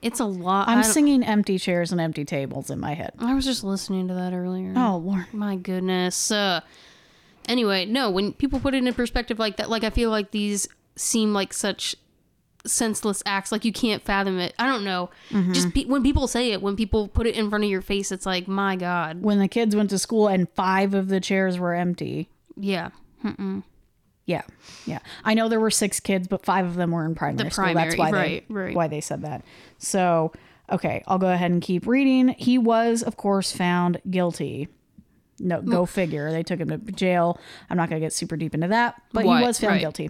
[0.06, 3.12] it's a lot I'm singing empty chairs and empty tables in my head.
[3.20, 5.26] I was just listening to that earlier Oh, Lord.
[5.34, 6.62] my goodness uh
[7.48, 10.68] anyway no when people put it in perspective like that like i feel like these
[10.96, 11.96] seem like such
[12.66, 15.12] senseless acts like you can't fathom it i don't know
[15.52, 18.12] just pe- when people say it when people put it in front of your face
[18.12, 21.60] it's like my god When the kids went to school and five of the chairs
[21.60, 22.30] were empty.
[22.58, 22.90] Yeah.
[23.24, 23.62] Mm-mm.
[24.26, 24.42] Yeah,
[24.86, 25.00] yeah.
[25.24, 27.74] I know there were six kids, but five of them were in primary The school.
[27.74, 28.76] That's why right, they right.
[28.76, 29.46] why they said that.
[29.78, 30.32] So,
[30.72, 32.30] okay, I'll go ahead and keep reading.
[32.30, 34.68] He was, of course, found guilty.
[35.38, 36.32] No, go figure.
[36.32, 37.38] They took him to jail.
[37.70, 39.82] I'm not going to get super deep into that, but Right, he was found right.
[39.82, 40.10] guilty.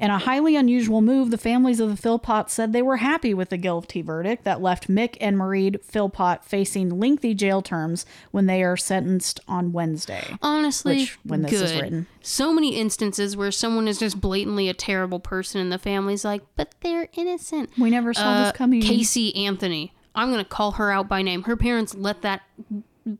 [0.00, 3.50] In a highly unusual move, the families of the Philpotts said they were happy with
[3.50, 8.64] the guilty verdict that left Mick and Marie Philpott facing lengthy jail terms when they
[8.64, 10.24] are sentenced on Wednesday.
[10.42, 11.62] Honestly, Which, when this good.
[11.62, 12.06] is written.
[12.20, 16.42] So many instances where someone is just blatantly a terrible person and the family's like,
[16.56, 17.70] but they're innocent.
[17.78, 18.80] We never saw Uh, this coming.
[18.82, 19.92] Casey Anthony.
[20.16, 21.44] I'm going to call her out by name.
[21.44, 22.42] Her parents let that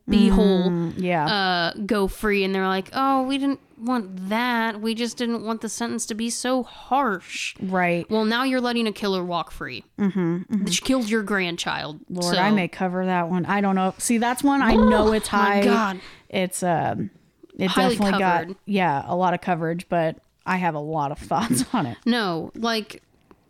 [0.09, 1.25] beehole yeah.
[1.25, 4.81] uh, go free, and they're like, oh, we didn't want that.
[4.81, 7.55] We just didn't want the sentence to be so harsh.
[7.61, 8.09] right.
[8.09, 9.83] Well, now you're letting a killer walk free.
[9.99, 11.99] Mm-hmm, She killed your grandchild.
[12.09, 13.45] Lord, so- I may cover that one.
[13.45, 13.93] I don't know.
[13.97, 15.63] See, that's one I know it's my high.
[15.63, 15.99] God.
[16.29, 17.11] It's um,
[17.57, 18.47] it Highly definitely covered.
[18.49, 21.97] got yeah a lot of coverage, but I have a lot of thoughts on it.
[22.05, 23.01] No, like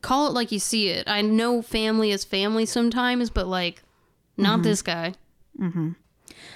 [0.02, 1.08] call it like you see it.
[1.08, 3.82] I know family is family sometimes, but like
[4.38, 5.14] not this guy.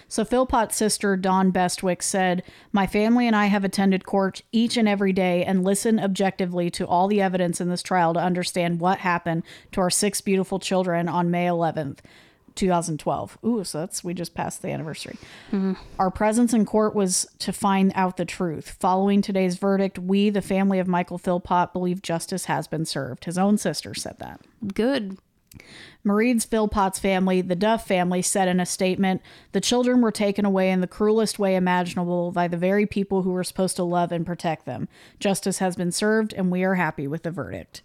[0.09, 2.43] So Philpott's sister Dawn Bestwick said,
[2.73, 6.85] "My family and I have attended court each and every day and listened objectively to
[6.85, 11.07] all the evidence in this trial to understand what happened to our six beautiful children
[11.07, 11.99] on May 11th."
[12.55, 13.37] 2012.
[13.45, 15.17] Ooh, so that's we just passed the anniversary.
[15.51, 15.73] Mm-hmm.
[15.97, 18.75] Our presence in court was to find out the truth.
[18.79, 23.25] Following today's verdict, we, the family of Michael Philpott, believe justice has been served.
[23.25, 24.41] His own sister said that.
[24.73, 25.17] Good.
[26.05, 30.71] Mairead's Philpott's family, the Duff family, said in a statement the children were taken away
[30.71, 34.25] in the cruelest way imaginable by the very people who were supposed to love and
[34.25, 34.87] protect them.
[35.19, 37.81] Justice has been served, and we are happy with the verdict.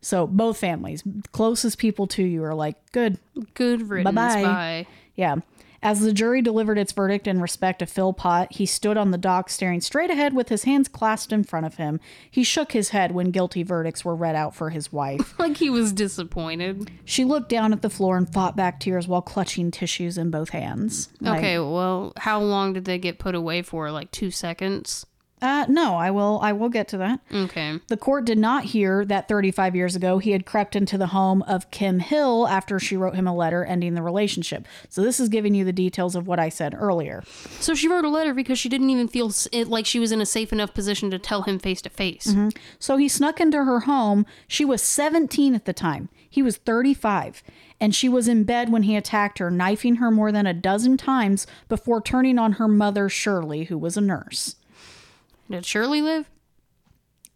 [0.00, 3.18] So, both families, closest people to you, are like, good,
[3.54, 4.14] Good riddance.
[4.14, 4.42] Bye-bye.
[4.42, 4.86] Bye.
[5.16, 5.36] yeah.
[5.82, 9.48] As the jury delivered its verdict in respect to Philpott, he stood on the dock
[9.48, 12.00] staring straight ahead with his hands clasped in front of him.
[12.30, 15.34] He shook his head when guilty verdicts were read out for his wife.
[15.48, 16.90] Like he was disappointed.
[17.04, 20.50] She looked down at the floor and fought back tears while clutching tissues in both
[20.50, 21.08] hands.
[21.20, 23.90] Like, Okay, well, how long did they get put away for?
[23.92, 25.06] Like two seconds?
[25.40, 26.38] Uh, no, I will.
[26.42, 27.20] I will get to that.
[27.32, 27.78] Okay.
[27.88, 31.42] The court did not hear that 35 years ago he had crept into the home
[31.42, 34.66] of Kim Hill after she wrote him a letter ending the relationship.
[34.88, 37.22] So this is giving you the details of what I said earlier.
[37.60, 39.30] So she wrote a letter because she didn't even feel
[39.66, 42.34] like she was in a safe enough position to tell him face to face.
[42.78, 44.26] So he snuck into her home.
[44.46, 46.08] She was 17 at the time.
[46.28, 47.42] He was 35.
[47.80, 50.96] And she was in bed when he attacked her, knifing her more than a dozen
[50.96, 54.56] times before turning on her mother, Shirley, who was a nurse.
[55.50, 56.28] Did Shirley live?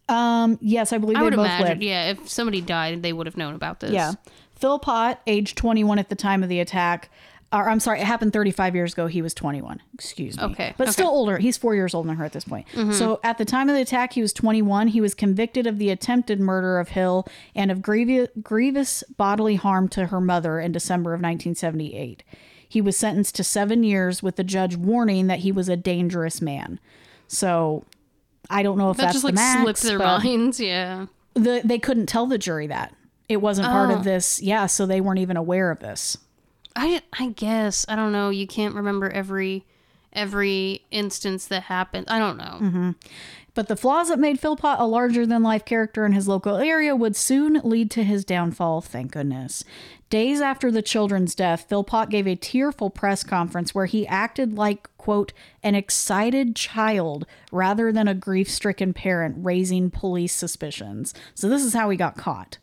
[0.09, 1.67] Um, yes, I believe I they would both imagine.
[1.67, 1.83] lived.
[1.83, 3.91] Yeah, if somebody died, they would have known about this.
[3.91, 4.13] Yeah.
[4.55, 7.09] Philpott, age 21 at the time of the attack.
[7.51, 9.05] Or, I'm sorry, it happened 35 years ago.
[9.07, 9.79] He was 21.
[9.93, 10.43] Excuse me.
[10.43, 10.91] Okay, But okay.
[10.93, 11.37] still older.
[11.37, 12.65] He's four years older than her at this point.
[12.93, 14.87] So at the time of the attack, he was 21.
[14.87, 19.87] He was convicted of the attempted murder of Hill and of grievous, grievous bodily harm
[19.89, 22.23] to her mother in December of 1978.
[22.67, 26.41] He was sentenced to seven years with the judge warning that he was a dangerous
[26.41, 26.79] man.
[27.27, 27.85] So
[28.53, 30.59] I don't know if That that's just the like max, slipped their minds.
[30.59, 31.07] Yeah.
[31.33, 32.93] the they couldn't tell the jury that
[33.29, 33.95] it wasn't part Oh.
[33.95, 36.17] of this yeah so they weren't even aware of this
[36.75, 38.29] I I guess I don't know.
[38.31, 39.63] You can't remember every
[40.11, 42.05] every instance that happened.
[42.09, 42.57] I don't know.
[42.61, 42.91] Mm-hmm.
[43.53, 46.95] But the flaws that made philpott a larger than life character in his local area
[46.95, 49.63] would soon lead to his downfall thank goodness.
[50.09, 54.89] Days after the children's death philpott gave a tearful press conference where he acted like
[54.97, 61.13] quote an excited child rather than a grief-stricken parent raising police suspicions.
[61.33, 62.57] So this is how he got caught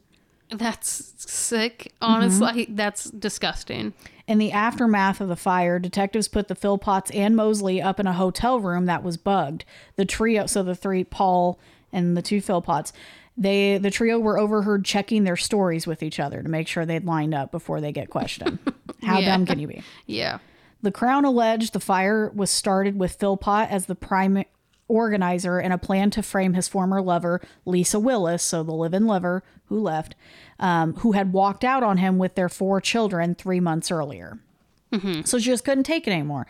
[0.52, 1.92] That's sick.
[2.00, 2.12] Mm-hmm.
[2.12, 3.92] Honestly, that's disgusting.
[4.26, 8.12] In the aftermath of the fire, detectives put the Philpotts and Mosley up in a
[8.12, 9.64] hotel room that was bugged.
[9.96, 11.58] The trio, so the three, Paul
[11.92, 12.92] and the two Philpotts,
[13.36, 17.04] they the trio were overheard checking their stories with each other to make sure they'd
[17.06, 18.58] lined up before they get questioned.
[19.02, 19.30] How Yeah.
[19.30, 19.82] dumb can you be?
[20.06, 20.38] Yeah.
[20.82, 24.44] The Crown alleged the fire was started with Philpott as the prime
[24.90, 29.07] organizer in a plan to frame his former lover, Lisa Willis, so the live in
[29.07, 30.14] lover who left,
[30.59, 34.38] um, who had walked out on him with their four children three months earlier.
[35.24, 36.46] So she just couldn't take it anymore.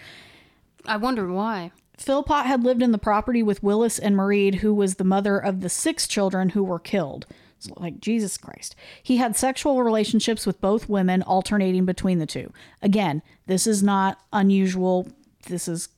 [0.87, 1.73] I wonder why.
[1.99, 5.61] Philpott had lived in the property with Willis and Mairead, who was the mother of
[5.61, 7.27] the six children who were killed.
[7.59, 8.75] So, like, Jesus Christ.
[9.03, 12.55] He had sexual relationships with both women, alternating between the two.
[12.81, 15.09] Again, this is not unusual.
[15.47, 15.91] This is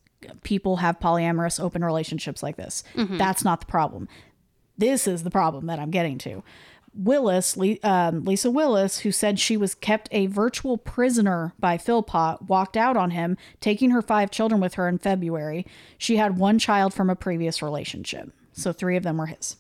[0.43, 2.83] people have polyamorous open relationships like this.
[3.19, 4.09] That's not the problem.
[4.79, 6.43] This is the problem that I'm getting to.
[6.95, 12.43] Willis, Le- um, Lisa Willis, who said she was kept a virtual prisoner by Philpott,
[12.49, 15.67] walked out on him, taking her five children with her in February.
[15.97, 18.31] She had one child from a previous relationship.
[18.53, 19.57] So three of them were his.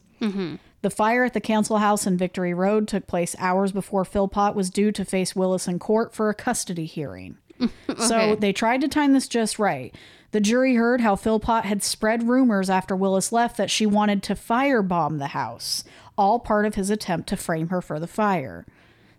[0.82, 4.68] The fire at the council house in Victory Road took place hours before Philpott was
[4.68, 7.38] due to face Willis in court for a custody hearing.
[8.06, 9.94] So they tried to time this just right.
[10.32, 14.34] The jury heard how Philpott had spread rumors after Willis left that she wanted to
[14.34, 15.84] firebomb the house,
[16.16, 18.64] all part of his attempt to frame her for the fire.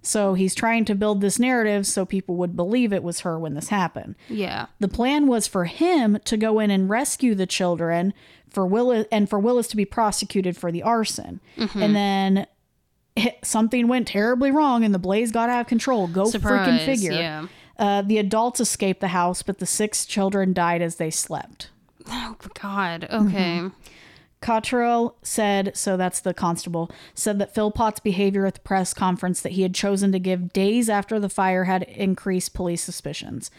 [0.01, 3.53] So he's trying to build this narrative so people would believe it was her when
[3.53, 4.15] this happened.
[4.27, 4.65] Yeah.
[4.79, 8.13] The plan was for him to go in and rescue the children
[8.49, 11.39] for Willis and for Willis to be prosecuted for the arson.
[11.57, 11.81] Mm-hmm.
[11.81, 12.47] And then
[13.15, 16.07] it- something went terribly wrong and the blaze got out of control.
[16.07, 16.25] Go
[16.65, 17.11] freaking figure.
[17.13, 17.45] Yeah.
[17.83, 21.69] Uh, the adults escaped the house, but the six children died as they slept.
[22.07, 23.03] Oh God.
[23.11, 23.59] Okay.
[23.59, 23.67] Mm-hmm.
[24.41, 29.51] Cotterill said, so that's the constable, said that Philpott's behavior at the press conference that
[29.51, 33.51] he had chosen to give days after the fire had increased police suspicions.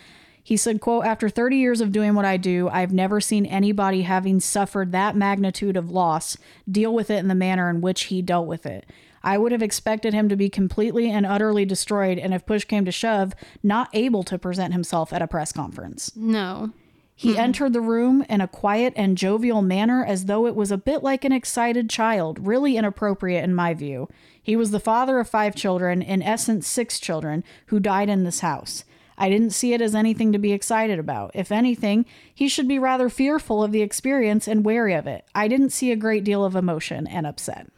[0.42, 4.02] He said, quote, after 30 years of doing what I do, I've never seen anybody
[4.02, 6.38] having suffered that magnitude of loss
[6.70, 8.87] deal with it in the manner in which he dealt with it.
[9.24, 12.84] I would have expected him to be completely and utterly destroyed and if push came
[12.84, 16.12] to shove, not able to present himself at a press conference.
[16.14, 16.70] No.
[17.16, 20.76] He entered the room in a quiet and jovial manner as though it was a
[20.76, 24.08] bit like an excited child, really inappropriate in my view.
[24.42, 28.40] He was the father of five children, in essence, six children, who died in this
[28.40, 28.84] house.
[29.16, 31.30] I didn't see it as anything to be excited about.
[31.34, 35.24] If anything, he should be rather fearful of the experience and wary of it.
[35.34, 37.68] I didn't see a great deal of emotion and upset.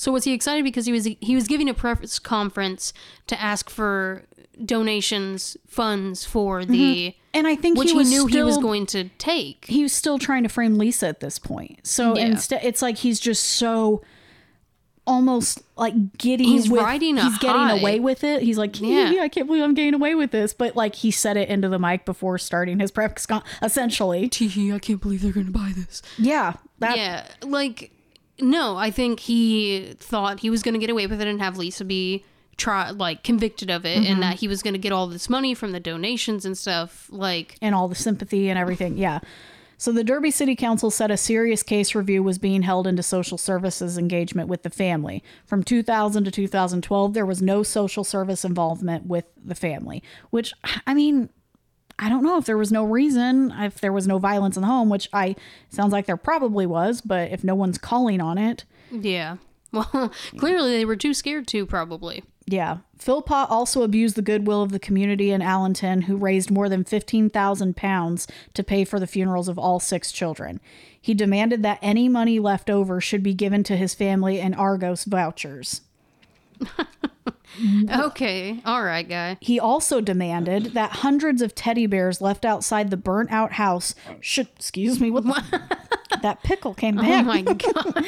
[0.00, 2.94] So was he excited because he was he was giving a press conference
[3.26, 4.24] to ask for
[4.64, 7.18] donations, funds for the mm-hmm.
[7.32, 9.66] And I think which he, he, knew he was going to take.
[9.66, 11.86] he was still trying to frame Lisa at this point.
[11.86, 12.24] So Yeah.
[12.24, 14.02] instead, it's like he's just so
[15.06, 16.44] almost like giddy.
[16.44, 17.78] He's with, riding He's getting high.
[17.78, 18.42] away with it.
[18.42, 19.10] He's like, Yeah.
[19.10, 19.22] yeah.
[19.22, 20.54] I can't believe I'm getting away with this.
[20.54, 24.30] But like he said it into the mic before starting his press con- essentially.
[24.30, 26.00] Tee, I can't believe they're going to buy this.
[26.18, 27.92] Yeah, that yeah, like
[28.42, 31.56] no, I think he thought he was going to get away with it and have
[31.56, 32.24] Lisa be
[32.56, 34.12] try like convicted of it, Mm-hmm.
[34.12, 37.06] and that he was going to get all this money from the donations and stuff.
[37.10, 38.98] Like, and all the sympathy and everything.
[38.98, 39.20] Yeah.
[39.78, 43.38] So the Derby City Council said a serious case review was being held into social
[43.38, 45.24] services engagement with the family.
[45.46, 50.52] From 2000 to 2012, there was no social service involvement with the family, which
[50.86, 51.30] I mean,
[52.00, 54.66] I don't know if there was no reason, if there was no violence in the
[54.66, 55.36] home, which I
[55.68, 59.36] sounds like there probably was, but if no one's calling on it, yeah.
[59.72, 61.64] Well, clearly they were too scared to.
[61.64, 62.24] Probably.
[62.44, 62.78] Yeah.
[62.98, 67.76] Philpott also abused the goodwill of the community in Allenton, who raised more than 15,000
[67.76, 70.60] pounds to pay for the funerals of all six children.
[71.00, 75.04] He demanded that any money left over should be given to his family in Argos
[75.04, 75.82] vouchers.
[77.90, 78.62] Okay.
[78.64, 79.36] All right, guy.
[79.40, 84.48] He also demanded that hundreds of teddy bears left outside the burnt out house should,
[84.56, 85.24] excuse me, what
[86.22, 87.06] that pickle came back.
[87.06, 88.06] Oh my god.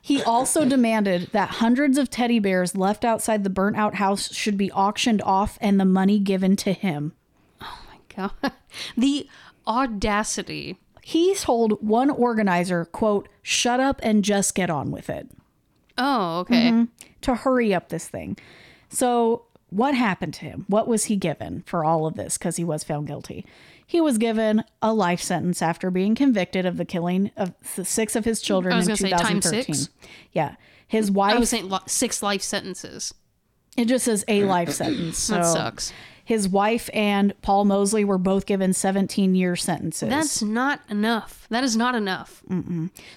[0.00, 4.56] He also demanded that hundreds of teddy bears left outside the burnt out house should
[4.56, 7.12] be auctioned off and the money given to him.
[7.60, 7.98] Oh my
[8.40, 8.52] God.
[8.96, 9.28] The
[9.66, 10.78] audacity.
[11.02, 15.30] He told one organizer, quote, shut up and just get on with it,
[15.98, 16.70] Oh, okay.
[16.70, 16.84] Mm-hmm.
[17.22, 18.36] To hurry up this thing.
[18.88, 20.64] So, what happened to him?
[20.68, 22.38] What was he given for all of this?
[22.38, 23.44] Because he was found guilty.
[23.86, 28.24] He was given a life sentence after being convicted of the killing of six of
[28.24, 29.74] his children in gonna say times 2013.
[29.74, 29.88] six.
[30.32, 30.56] Yeah.
[30.86, 33.12] His wife, I was saying li- six life sentences.
[33.76, 35.18] it just says a life sentence.
[35.18, 35.92] So That sucks.
[36.24, 40.08] His wife and Paul Mosley were both given 17 year sentences.
[40.10, 41.46] That's not enough.
[41.48, 42.42] That is not enough.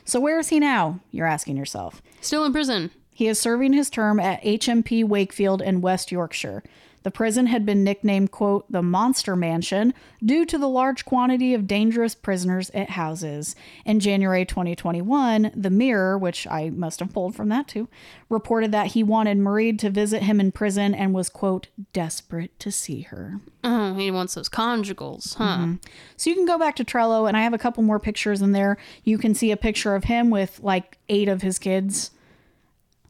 [0.05, 0.99] so, where is he now?
[1.11, 2.01] You're asking yourself.
[2.21, 2.91] Still in prison.
[3.21, 6.63] He is serving his term at HMP Wakefield in West Yorkshire.
[7.03, 9.93] The prison had been nicknamed, quote, the Monster Mansion
[10.25, 13.55] due to the large quantity of dangerous prisoners it houses.
[13.85, 17.87] In January 2021, The Mirror, which I must have pulled from that too,
[18.27, 22.71] reported that he wanted Mairead to visit him in prison and was, quote, desperate to
[22.71, 23.39] see her.
[23.63, 25.57] Oh, he wants those conjugals, huh?
[25.57, 25.73] Mm-hmm.
[26.17, 28.53] So you can go back to Trello, and I have a couple more pictures in
[28.53, 28.77] there.
[29.03, 32.09] You can see a picture of him with like eight of his kids.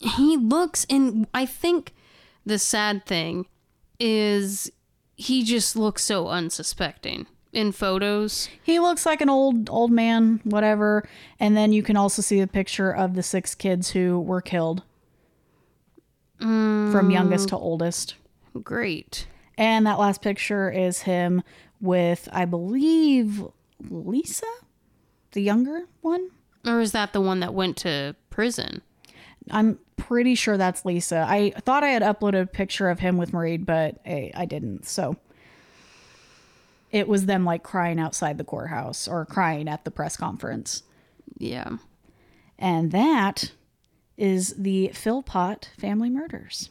[0.02, 1.93] He looks, and I think
[2.45, 3.45] the sad thing
[3.99, 4.72] is
[5.16, 8.49] he just looks so unsuspecting in photos.
[8.64, 11.08] He looks like an old old man, whatever.
[11.39, 14.84] And then you can also see a picture of the six kids who were killed.
[16.39, 17.14] From mm.
[17.14, 18.16] youngest to oldest.
[18.64, 19.28] Great.
[19.60, 21.43] And that last picture is him
[21.80, 23.43] with, I believe,
[23.80, 24.47] Lisa,
[25.34, 26.32] the younger one.
[26.66, 28.82] Or is that the one that went to prison?
[29.52, 29.78] I'm
[30.08, 31.26] pretty sure that's Lisa.
[31.28, 34.86] I thought I had uploaded a picture of him with Mairead, but I, I didn't.
[34.88, 35.16] So
[36.91, 40.84] it was them like crying outside the courthouse or crying at the press conference.
[41.38, 41.78] Yeah.
[42.60, 43.52] And that
[44.18, 46.70] is the Philpott family murders.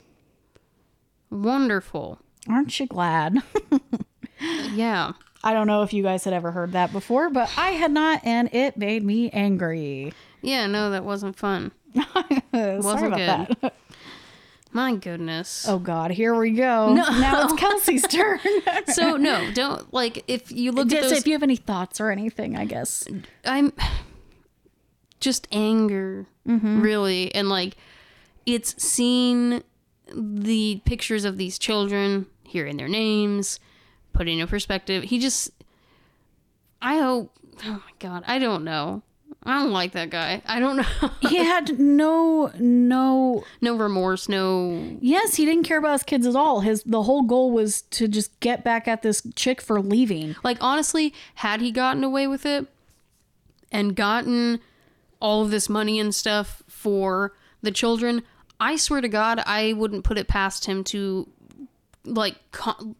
[1.30, 2.18] Wonderful.
[2.48, 3.38] Aren't you glad?
[4.72, 5.12] Yeah.
[5.42, 8.20] I don't know if you guys had ever heard that before, but I had not,
[8.24, 10.12] and it made me angry.
[10.42, 11.72] Yeah, no, that wasn't fun.
[12.52, 13.56] Sorry about good.
[13.60, 13.74] that.
[14.72, 15.66] My goodness.
[15.68, 16.92] Oh God, here we go.
[16.94, 17.02] No.
[17.02, 18.38] Now it's Kelsey's turn.
[18.86, 22.10] So no, don't like if you look at those if you have any thoughts or
[22.10, 23.06] anything, I guess.
[23.44, 23.72] I'm
[25.18, 26.80] just anger, mm-hmm.
[26.80, 27.76] really, and like
[28.46, 29.64] it's seen
[30.12, 33.58] the pictures of these children, hearing their names,
[34.12, 35.04] putting in perspective.
[35.04, 35.50] He just,
[36.80, 37.32] I hope.
[37.64, 39.02] Oh my god, I don't know.
[39.42, 40.42] I don't like that guy.
[40.46, 41.10] I don't know.
[41.28, 43.44] He had no, no.
[43.60, 44.98] no remorse, no.
[45.00, 46.60] Yes, he didn't care about his kids at all.
[46.60, 50.36] His the whole goal was to just get back at this chick for leaving.
[50.42, 52.66] Like honestly, had he gotten away with it
[53.72, 54.60] and gotten
[55.20, 57.32] all of this money and stuff for
[57.62, 58.22] the children,
[58.58, 61.28] I swear to God, I wouldn't put it past him to
[62.04, 62.94] like co-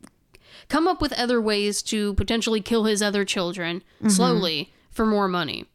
[0.69, 4.09] come up with other ways to potentially kill his other children mm-hmm.
[4.09, 5.67] slowly for more money.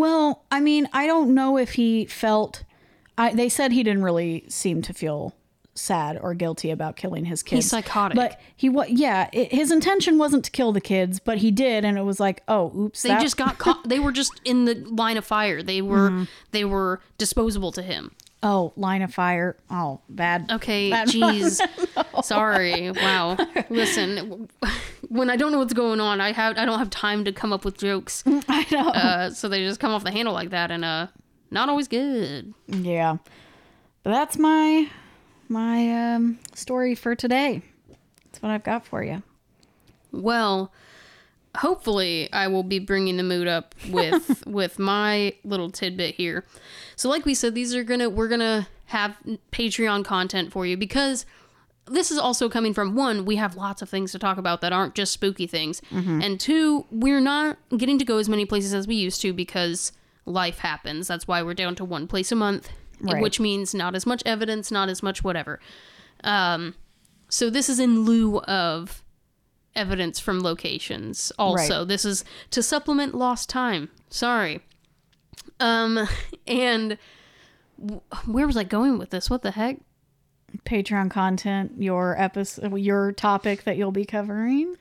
[0.00, 2.64] Well, I mean, I don't know if he felt.
[3.18, 5.34] I, they said he didn't really seem to feel
[5.74, 7.64] sad or guilty about killing his kids.
[7.64, 8.16] He's psychotic.
[8.16, 11.84] But he was, yeah, it, his intention wasn't to kill the kids, but he did,
[11.84, 13.02] and it was like, oh, oops.
[13.02, 13.86] They that- just got caught.
[13.86, 15.62] They were just in the line of fire.
[15.62, 16.24] They were mm-hmm.
[16.52, 18.12] they were disposable to him.
[18.42, 19.56] Oh, line of fire.
[19.70, 20.50] Oh, bad.
[20.50, 21.60] Okay, jeez.
[22.24, 22.90] Sorry.
[22.90, 23.36] Wow.
[23.68, 24.48] Listen,
[25.08, 27.52] when I don't know what's going on, I have I don't have time to come
[27.52, 28.22] up with jokes.
[28.48, 28.88] I know.
[28.88, 31.08] Uh, so they just come off the handle like that, and uh,
[31.50, 32.54] not always good.
[32.68, 33.18] Yeah.
[34.02, 34.88] But that's my
[35.48, 37.62] my um story for today.
[38.24, 39.22] That's what I've got for you.
[40.12, 40.72] Well,
[41.56, 46.44] hopefully I will be bringing the mood up with with my little tidbit here.
[46.96, 49.16] So like we said these are going to we're going to have
[49.52, 51.24] Patreon content for you because
[51.86, 54.72] this is also coming from one we have lots of things to talk about that
[54.72, 55.80] aren't just spooky things.
[55.90, 59.92] And two, we're not getting to go as many places as we used to because
[60.26, 61.08] life happens.
[61.08, 62.70] That's why we're down to one place a month,
[63.00, 63.20] Right.
[63.22, 65.58] which means not as much evidence, not as much whatever.
[66.22, 66.74] Um
[67.28, 69.02] so this is in lieu of
[69.76, 71.80] evidence from locations also.
[71.80, 71.88] Right.
[71.88, 73.88] this is to supplement lost time.
[74.08, 74.60] Sorry.
[75.58, 76.08] Um
[76.46, 76.98] and
[77.80, 79.28] w- where was i going with this?
[79.30, 79.76] What the heck?
[80.64, 84.74] Patreon content, your episode, your topic that you'll be covering.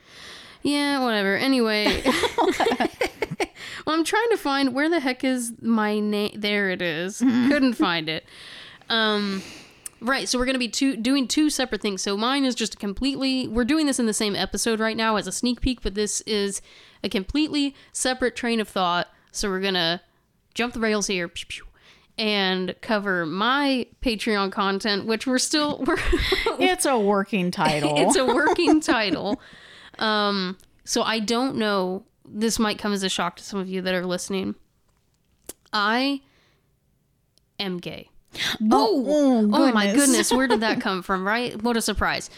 [0.64, 1.36] yeah whatever.
[1.38, 2.04] Anyway.
[3.86, 7.20] Well i'm trying to find where the heck is my name there it is.
[7.20, 8.24] couldn't find it.
[8.90, 9.42] Um
[10.02, 12.02] Right, so we're going to be two, doing two separate things.
[12.02, 13.48] So mine is just a completely.
[13.48, 16.22] We're doing this in the same episode right now as a sneak peek, but this
[16.22, 16.62] is
[17.04, 19.08] a completely separate train of thought.
[19.32, 20.02] So we're gonna
[20.54, 21.66] jump the rails here, pew, pew,
[22.18, 25.98] and cover my Patreon content, which we're still we're
[26.60, 27.94] It's a working title.
[27.98, 29.40] it's a working title.
[30.00, 32.04] Um, so I don't know.
[32.26, 34.56] This might come as a shock to some of you that are listening.
[35.74, 36.22] I
[37.60, 38.09] am gay.
[38.72, 41.62] Oh, oh, Oh my goodness, where did that come from, right?
[41.62, 42.30] What a surprise.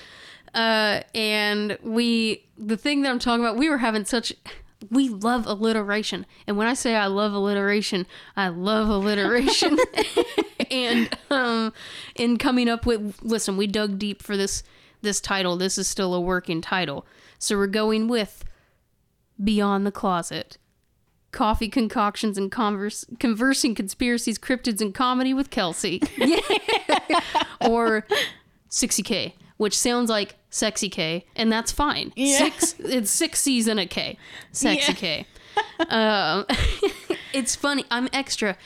[0.53, 4.33] Uh, and we, the thing that I'm talking about, we were having such,
[4.89, 6.25] we love alliteration.
[6.47, 9.77] And when I say I love alliteration, I love alliteration.
[10.71, 11.73] and um,
[12.15, 14.63] in coming up with, listen, we dug deep for this
[15.03, 15.57] this title.
[15.57, 17.07] This is still a working title,
[17.39, 18.43] so we're going with
[19.43, 20.59] Beyond the Closet.
[21.32, 26.01] Coffee concoctions and converse, conversing conspiracies, cryptids, and comedy with Kelsey.
[27.61, 28.05] or
[28.69, 32.11] 60k, which sounds like sexy K, and that's fine.
[32.17, 34.17] Six, it's six C's and a K,
[34.51, 35.25] sexy K.
[35.89, 36.45] Um,
[37.34, 37.86] it's funny.
[37.91, 38.57] I'm extra.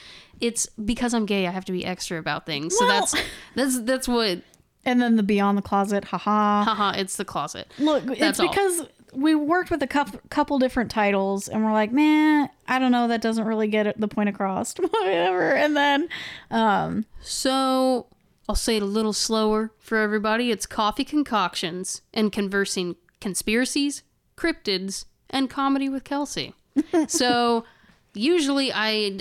[0.41, 1.47] It's because I'm gay.
[1.47, 2.78] I have to be extra about things.
[2.78, 3.16] So Well- that's
[3.55, 4.39] that's that's what.
[4.88, 6.63] And then the Beyond the Closet, haha.
[6.63, 7.72] Haha, it's the closet.
[7.80, 8.88] Look, it's because all.
[9.16, 13.07] We worked with a coup- couple different titles, and we're like, man, I don't know,
[13.07, 15.51] that doesn't really get the point across, whatever.
[15.51, 16.09] And then,
[16.51, 18.07] um, So
[18.47, 20.51] I'll say it a little slower for everybody.
[20.51, 24.03] It's coffee concoctions and conversing conspiracies,
[24.38, 26.53] cryptids, and comedy with Kelsey.
[27.07, 27.66] so
[28.13, 29.20] usually I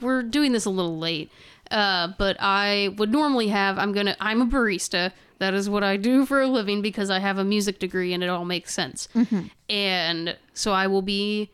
[0.00, 1.30] we're doing this a little late.
[1.70, 5.12] Uh, but I would normally have I'm gonna I'm a barista.
[5.42, 8.22] That is what I do for a living because I have a music degree and
[8.22, 9.08] it all makes sense.
[9.12, 9.48] Mm-hmm.
[9.68, 11.50] And so I will be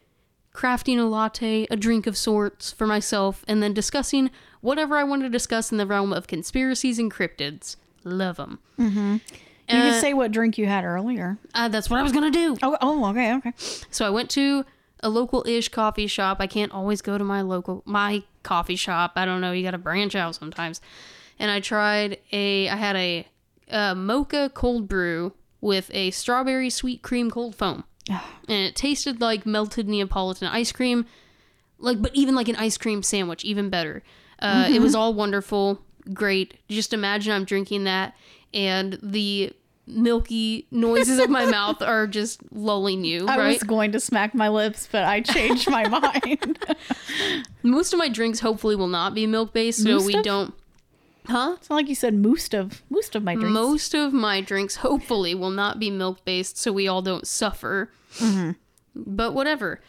[0.53, 4.30] crafting a latte, a drink of sorts for myself, and then discussing
[4.61, 7.76] whatever I want to discuss in the realm of conspiracies and cryptids.
[8.05, 8.59] Love them.
[8.78, 9.12] Mm-hmm.
[9.14, 9.20] you
[9.68, 11.39] can uh, say what drink you had earlier.
[11.55, 12.59] Uh, that's what I was gonna do.
[12.62, 13.55] Oh, oh, okay, okay.
[13.91, 14.66] So I went to
[15.01, 16.39] a local-ish coffee shop.
[16.41, 19.12] I can't always go to my local my coffee shop.
[19.16, 19.53] I don't know.
[19.53, 20.82] You got to branch out sometimes.
[21.39, 22.68] And I tried a.
[22.68, 23.26] I had a,
[23.71, 29.45] a mocha cold brew with a strawberry sweet cream cold foam, and it tasted like
[29.47, 31.07] melted Neapolitan ice cream,
[31.79, 34.03] like but even like an ice cream sandwich, even better.
[34.41, 35.81] Uh, It was all wonderful,
[36.14, 36.55] great.
[36.69, 38.14] Just imagine I'm drinking that,
[38.55, 39.53] and the
[39.91, 43.49] milky noises of my mouth are just lulling you, I right?
[43.55, 46.59] was going to smack my lips, but I changed my mind.
[47.62, 50.23] Most of my drinks hopefully will not be milk based, so Most we of?
[50.25, 50.55] don't.
[51.29, 51.57] Huh?
[51.59, 53.53] it's not like you said most of most of my drinks.
[53.53, 57.91] Most of my drinks hopefully will not be milk based, so we all don't suffer.
[58.16, 58.53] Mm-hmm.
[58.97, 59.81] But whatever.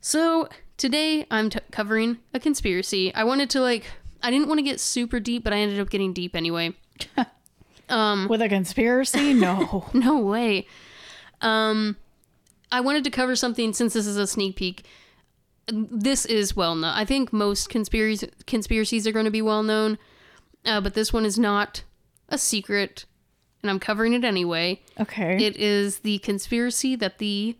[0.00, 3.14] So today I'm t- covering a conspiracy.
[3.14, 3.84] I wanted to like.
[4.22, 6.74] I didn't want to get super deep, but I ended up getting deep anyway.
[7.88, 9.32] um, With a conspiracy?
[9.32, 9.86] No.
[9.94, 10.66] No way.
[11.40, 11.96] Um,
[12.72, 14.84] I wanted to cover something since this is a sneak peek.
[15.68, 16.92] This is well known.
[16.92, 19.98] I think most conspiracies conspiracies are going to be well known,
[20.64, 21.82] uh, but this one is not
[22.28, 23.04] a secret,
[23.62, 24.80] and I'm covering it anyway.
[25.00, 25.44] Okay.
[25.44, 27.56] It is the conspiracy that the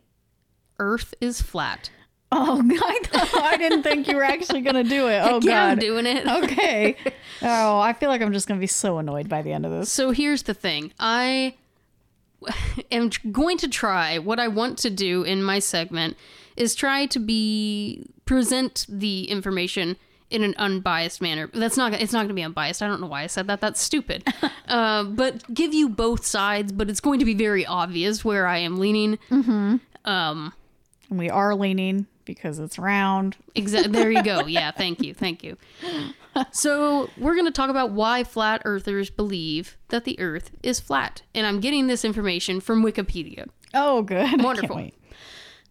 [0.79, 1.91] Earth is flat.
[2.33, 5.21] oh, I, thought- I didn't think you were actually going to do it.
[5.25, 5.81] Oh, yeah, I'm God.
[5.81, 6.27] doing it.
[6.45, 6.97] Okay.
[7.43, 9.73] Oh, I feel like I'm just going to be so annoyed by the end of
[9.73, 9.91] this.
[9.91, 10.93] So here's the thing.
[11.01, 11.55] I
[12.91, 16.17] am going to try what I want to do in my segment
[16.57, 19.97] is try to be present the information
[20.31, 21.49] in an unbiased manner.
[21.53, 22.83] That's not it's not going to be unbiased.
[22.83, 23.61] I don't know why I said that.
[23.61, 24.27] That's stupid.
[24.69, 28.59] uh, but give you both sides, but it's going to be very obvious where I
[28.59, 29.19] am leaning.
[30.05, 30.53] Um
[31.09, 33.37] And we are leaning because it's round.
[33.55, 33.93] Exactly.
[33.93, 34.47] There you go.
[34.47, 34.71] Yeah.
[34.71, 35.15] Thank you.
[35.15, 35.57] Thank you.
[36.53, 41.23] So we're going to talk about why flat earthers believe that the Earth is flat,
[41.35, 43.49] and I'm getting this information from Wikipedia.
[43.75, 44.41] Oh, good.
[44.43, 44.91] Wonderful.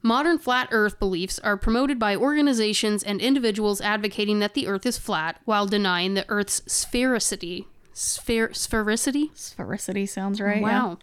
[0.03, 0.07] Wait.
[0.07, 4.97] Modern flat Earth beliefs are promoted by organizations and individuals advocating that the Earth is
[4.97, 7.65] flat while denying the Earth's sphericity.
[7.93, 9.31] Spher- sphericity?
[9.33, 10.61] Sphericity sounds right.
[10.61, 10.99] Wow.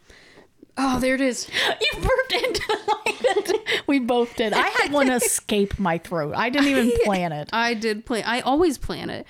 [0.78, 1.48] Oh, there it is.
[1.80, 2.94] You burped into the
[3.54, 3.82] light.
[3.86, 4.52] we both did.
[4.52, 6.34] I had one escape my throat.
[6.36, 7.48] I didn't even plan it.
[7.52, 8.24] I did plan.
[8.26, 9.26] I always plan it.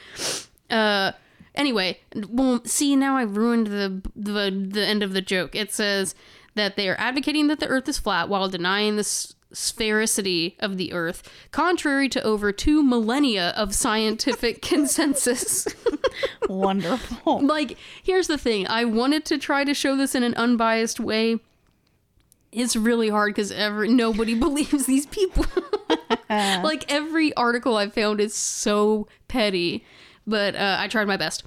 [0.70, 1.12] Uh,
[1.54, 5.54] anyway, well, see now I ruined the the the end of the joke.
[5.54, 6.14] It says
[6.56, 10.76] that they are advocating that the Earth is flat while denying the s- sphericity of
[10.76, 15.66] the Earth, contrary to over two millennia of scientific consensus.
[16.48, 17.40] Wonderful.
[17.40, 21.38] like, here's the thing: I wanted to try to show this in an unbiased way.
[22.52, 25.46] It's really hard because every nobody believes these people.
[26.28, 29.84] like every article I found is so petty,
[30.26, 31.44] but uh, I tried my best.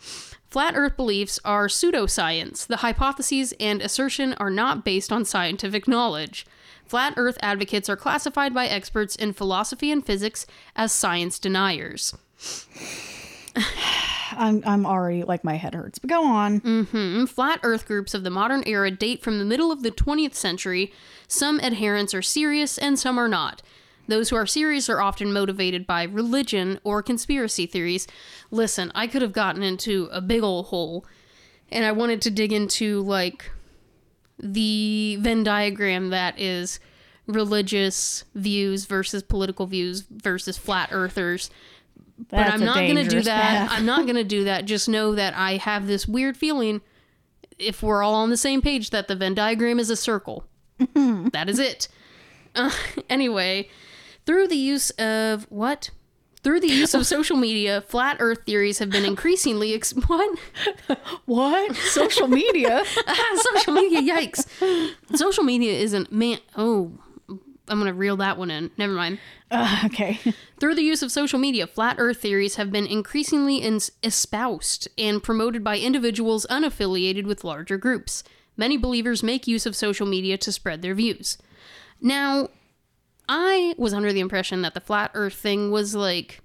[0.49, 2.65] Flat Earth beliefs are pseudoscience.
[2.65, 6.47] The hypotheses and assertion are not based on scientific knowledge.
[6.89, 12.17] Flat Earth advocates are classified by experts in philosophy and physics as science deniers.
[14.31, 15.99] I'm I'm already like my head hurts.
[15.99, 16.61] But go on.
[16.61, 17.25] Mm, hmm.
[17.25, 20.91] Flat Earth groups of the modern era date from the middle of the 20th century.
[21.27, 23.61] Some adherents are serious and some are not.
[24.07, 28.07] Those who are serious are often motivated by religion or conspiracy theories.
[28.49, 31.05] Listen, I could have gotten into a big ol' hole,
[31.71, 33.51] and I wanted to dig into, like,
[34.41, 36.79] the Venn diagram that is
[37.27, 41.51] religious views versus political views versus flat earthers
[42.29, 43.67] but I'm not going to do that.
[43.67, 43.71] path.
[43.71, 44.65] I'm not going to do that.
[44.65, 46.81] Just know that I have this weird feeling
[47.57, 50.43] if we're all on the same page that the Venn diagram is a circle.
[50.93, 51.87] that is it.
[52.55, 52.71] Uh,
[53.09, 53.69] anyway,
[54.25, 55.91] through the use of what?
[56.41, 60.39] Through the use of social media, flat earth theories have been increasingly ex- what?
[61.25, 61.75] What?
[61.75, 62.83] Social media?
[63.53, 64.47] social media, yikes.
[65.15, 66.93] Social media isn't man oh,
[67.69, 68.71] I'm going to reel that one in.
[68.77, 69.19] Never mind.
[69.51, 70.19] Uh, okay.
[70.59, 75.21] Through the use of social media, flat earth theories have been increasingly ins- espoused and
[75.21, 78.23] promoted by individuals unaffiliated with larger groups.
[78.57, 81.37] Many believers make use of social media to spread their views.
[82.01, 82.49] Now,
[83.29, 86.41] I was under the impression that the flat earth thing was like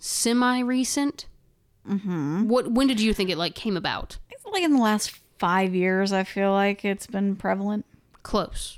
[0.00, 1.26] semi recent.
[1.88, 2.48] Mm-hmm.
[2.48, 4.18] What when did you think it like came about?
[4.30, 7.86] It's like in the last five years, I feel like it's been prevalent.
[8.24, 8.76] Close.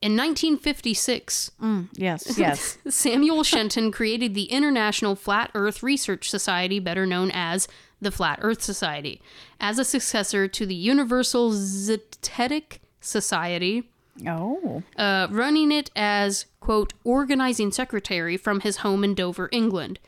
[0.00, 1.50] In 1956,
[1.94, 2.78] Yes, yes.
[2.88, 7.68] Samuel Shenton created the International Flat Earth Research Society, better known as
[8.00, 9.20] the Flat Earth Society,
[9.60, 13.90] as a successor to the Universal Zetetic Society,
[14.26, 14.82] oh.
[14.96, 19.98] uh, running it as, quote, organizing secretary from his home in Dover, England.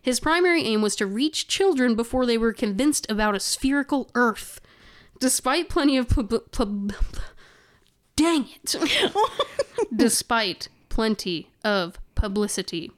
[0.00, 4.60] His primary aim was to reach children before they were convinced about a spherical Earth.
[5.18, 6.92] Despite plenty of pub- pub-
[8.16, 8.76] dang it,
[9.96, 12.92] despite plenty of publicity.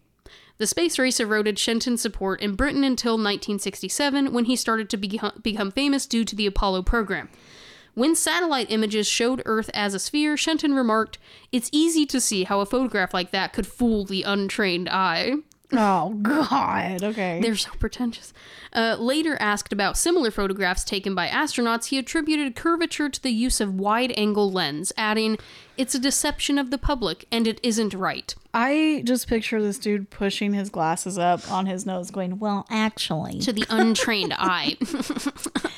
[0.59, 5.21] The space race eroded Shenton's support in Britain until 1967 when he started to be-
[5.43, 7.29] become famous due to the Apollo program.
[7.97, 11.16] When satellite images showed Earth as a sphere, Shenton remarked,
[11.51, 15.36] It's easy to see how a photograph like that could fool the untrained eye.
[15.73, 17.03] Oh God.
[17.03, 17.41] Okay.
[17.43, 18.33] They're so pretentious.
[18.73, 23.61] Uh, later asked about similar photographs taken by astronauts, he attributed curvature to the use
[23.61, 25.39] of wide-angle lens, adding,
[25.77, 30.11] "It's a deception of the public, and it isn't right." I just picture this dude
[30.11, 34.77] pushing his glasses up on his nose, going, "Well, actually." To the untrained eye,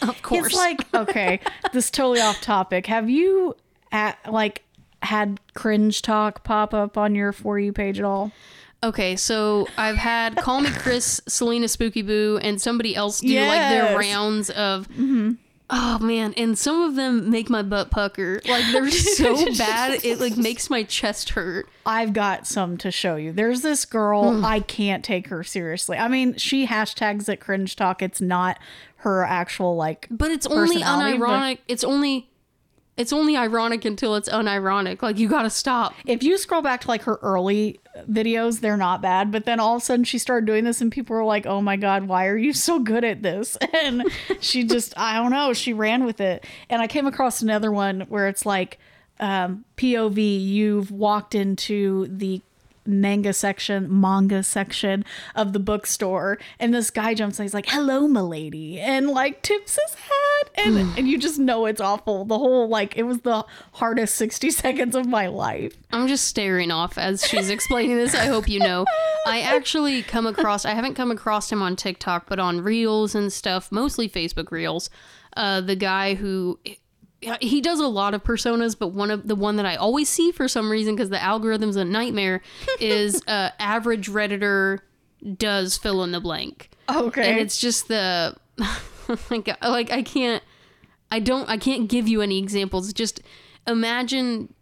[0.03, 0.47] of course.
[0.47, 1.41] It's like okay,
[1.73, 2.87] this is totally off topic.
[2.87, 3.55] Have you
[3.91, 4.65] at, like
[5.03, 8.33] had cringe talk pop up on your for you page at all?
[8.83, 13.61] Okay, so I've had Call Me Chris, Selena Spooky Boo, and somebody else do like
[13.71, 14.89] their rounds of.
[14.89, 15.33] Mm-hmm.
[15.71, 18.41] Oh man, and some of them make my butt pucker.
[18.49, 21.69] Like they're so bad, it like makes my chest hurt.
[21.85, 23.33] I've got some to show you.
[23.33, 24.45] There's this girl, mm.
[24.45, 25.99] I can't take her seriously.
[25.99, 28.01] I mean, she hashtags it cringe talk.
[28.01, 28.59] It's not
[28.99, 32.31] her actual like But it's only Personality, but- It's only,
[32.97, 35.03] it's only ironic until it's unironic.
[35.03, 35.93] Like you gotta stop.
[36.07, 39.31] if you scroll back to like her early videos, they're not bad.
[39.31, 41.61] But then all of a sudden she started doing this and people were like, oh
[41.61, 43.57] my God, why are you so good at this?
[43.79, 46.45] And she just, I don't know, she ran with it.
[46.69, 48.79] And I came across another one where it's like,
[49.21, 52.43] um, POV, you've walked into the
[52.89, 58.09] manga section, manga section of the bookstore, and this guy jumps in, he's like, Hello,
[58.09, 62.25] milady, and like tips his hat, and, and you just know it's awful.
[62.25, 65.77] The whole like it was the hardest 60 seconds of my life.
[65.93, 68.15] I'm just staring off as she's explaining this.
[68.15, 68.85] I hope you know.
[69.27, 73.33] I actually come across, I haven't come across him on TikTok, but on Reels and
[73.33, 74.91] stuff, mostly Facebook Reels.
[75.37, 76.59] Uh, the guy who.
[77.41, 80.31] He does a lot of personas, but one of the one that I always see
[80.31, 82.43] for some reason because the algorithm's a nightmare
[82.81, 84.79] is uh, average redditor
[85.37, 86.71] does fill in the blank.
[86.89, 87.31] Okay.
[87.31, 88.37] and it's just the
[89.31, 90.43] like like I can't
[91.11, 92.93] I don't I can't give you any examples.
[92.93, 93.21] Just
[93.67, 94.55] imagine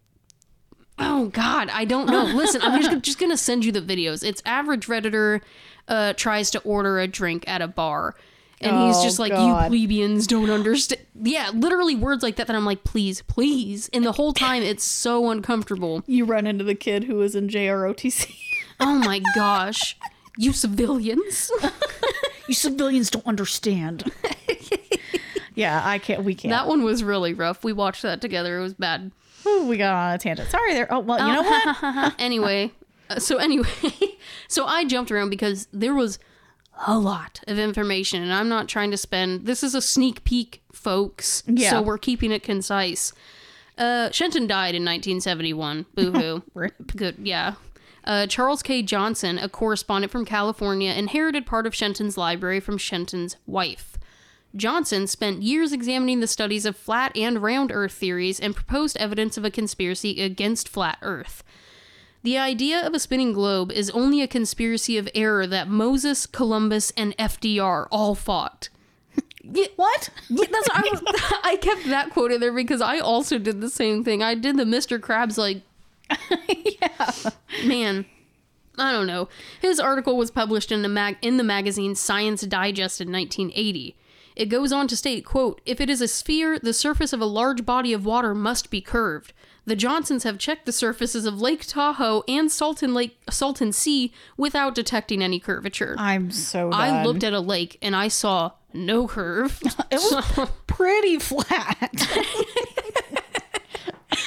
[0.99, 2.25] Oh God, I don't know.
[2.35, 4.25] Listen, I'm just just gonna send you the videos.
[4.25, 5.43] It's average redditor
[5.89, 8.17] uh, tries to order a drink at a bar,
[8.61, 9.65] and he's Oh, just like, God.
[9.65, 12.47] "You plebeians don't understand." Yeah, literally words like that.
[12.47, 16.03] That I'm like, "Please, please," and the whole time it's so uncomfortable.
[16.07, 18.35] you run into the kid who was in JROTC.
[18.81, 19.97] Oh my gosh,
[20.37, 21.51] you civilians!
[22.49, 24.11] you civilians don't understand.
[25.55, 26.25] yeah, I can't.
[26.25, 26.51] We can't.
[26.51, 27.65] That one was really rough.
[27.65, 28.59] We watched that together.
[28.59, 29.11] It was bad.
[29.47, 30.51] Ooh, we got on a tangent.
[30.51, 30.87] Sorry there.
[30.93, 32.15] Oh well, you know what?
[32.19, 32.73] anyway,
[33.09, 33.69] uh, so anyway,
[34.49, 36.19] so I jumped around because there was
[36.87, 39.47] a lot of information, and I'm not trying to spend.
[39.47, 41.43] This is a sneak peek, folks.
[41.47, 41.71] Yeah.
[41.71, 43.13] So we're keeping it concise.
[43.79, 45.87] Uh, Shenton died in 1971.
[45.95, 46.43] Boo hoo.
[46.97, 47.17] Good.
[47.19, 47.55] Yeah.
[48.05, 48.83] Uh, Charles K.
[48.83, 53.99] Johnson, a correspondent from California, inherited part of Shenton's library from Shenton's wife.
[54.55, 59.37] Johnson spent years examining the studies of flat and round Earth theories and proposed evidence
[59.37, 61.43] of a conspiracy against flat Earth.
[62.27, 66.93] The idea of a spinning globe is only a conspiracy of error that Moses, Columbus,
[66.97, 68.69] and FDR all fought.
[69.45, 70.09] Yeah, What?
[70.29, 71.03] yeah, that's I, was,
[71.45, 74.25] I kept that quote in there because I also did the same thing.
[74.25, 74.99] I did the Mr.
[74.99, 75.63] Krabs like,
[76.49, 77.31] yeah.
[77.65, 78.07] man,
[78.77, 79.29] I don't know.
[79.61, 83.95] His article was published in the mag in the magazine Science Digest in 1980.
[84.35, 87.25] It goes on to state, quote, if it is a sphere, the surface of a
[87.25, 89.33] large body of water must be curved.
[89.67, 94.77] The Johnsons have checked the surfaces of Lake Tahoe and Salton Lake Salton Sea without
[94.77, 95.97] detecting any curvature.
[95.99, 96.71] I'm so.
[96.71, 96.81] Done.
[96.81, 99.61] I looked at a lake and I saw no curve.
[99.91, 101.91] It was pretty flat.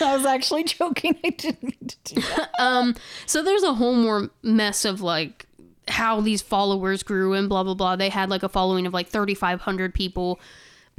[0.01, 1.17] I was actually joking.
[1.23, 2.49] I didn't do that.
[2.59, 5.45] Um, so there's a whole more mess of like
[5.89, 7.95] how these followers grew and blah blah blah.
[7.95, 10.39] They had like a following of like 3,500 people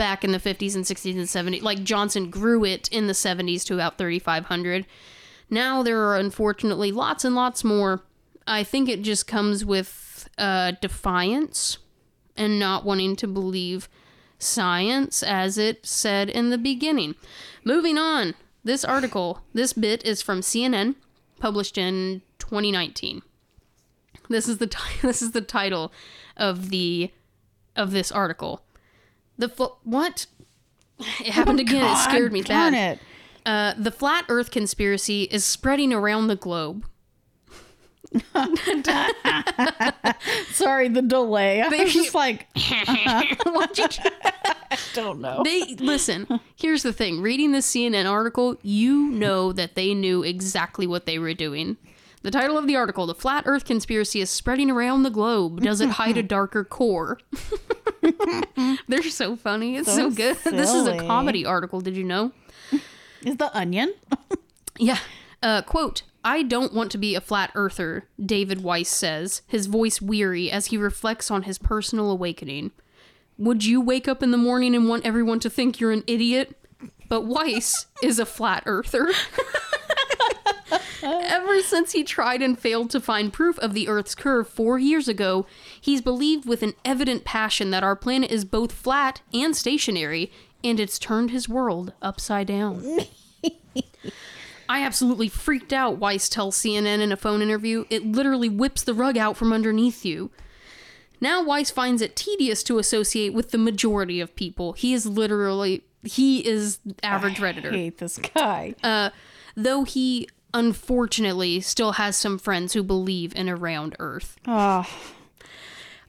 [0.01, 1.61] back in the 50s and 60s and 70s.
[1.61, 4.87] Like Johnson grew it in the 70s to about 3,500.
[5.51, 8.03] Now there are unfortunately lots and lots more.
[8.47, 11.77] I think it just comes with uh, defiance
[12.35, 13.91] and not wanting to believe
[14.39, 17.15] science as it said in the beginning.
[17.63, 18.33] Moving on.
[18.65, 20.95] This article, this bit is from CNN,
[21.41, 23.21] published in 2019.
[24.31, 25.93] This is the ti- this is the title
[26.39, 27.11] of the
[27.77, 28.63] of this article.
[29.41, 30.27] The fl- what?
[30.99, 31.85] It happened again.
[31.85, 32.99] it scared me Oh, God, bad.
[32.99, 32.99] it.
[33.47, 36.85] Uh, the flat Earth conspiracy is spreading around the globe.
[40.53, 41.63] Sorry, the delay.
[41.63, 43.37] I was just like, you
[44.95, 45.43] don't know.
[45.45, 46.27] they listen
[46.57, 51.19] here's the thing reading this cnn article you know that they knew exactly what they
[51.19, 51.77] were doing
[52.23, 55.61] The title of the article The Flat Earth Conspiracy is Spreading Around the Globe.
[55.63, 57.19] Does it hide a darker core?
[58.89, 59.77] They're so funny.
[59.77, 60.37] It's so, So good.
[60.45, 61.81] This is a comedy article.
[61.81, 62.33] Did you know?
[63.25, 63.95] Is the onion?
[64.79, 64.99] Yeah.
[65.43, 70.01] Uh, quote, I don't want to be a flat earther, David Weiss says, his voice
[70.01, 72.71] weary as he reflects on his personal awakening.
[73.37, 76.57] Would you wake up in the morning and want everyone to think you're an idiot?
[77.11, 79.11] But Weiss is a flat earther.
[81.25, 85.09] Ever since he tried and failed to find proof of the Earth's curve four years
[85.09, 85.47] ago,
[85.81, 90.31] he's believed with an evident passion that our planet is both flat and stationary,
[90.63, 93.01] and it's turned his world upside down.
[94.69, 97.87] I absolutely freaked out, Weiss tells CNN in a phone interview.
[97.91, 100.31] It literally whips the rug out from underneath you.
[101.21, 104.73] Now Weiss finds it tedious to associate with the majority of people.
[104.75, 107.71] He is literally he is average I redditor.
[107.73, 108.75] hate this guy.
[108.83, 109.11] Uh,
[109.55, 114.37] though he unfortunately still has some friends who believe in a round earth.
[114.47, 114.87] oh,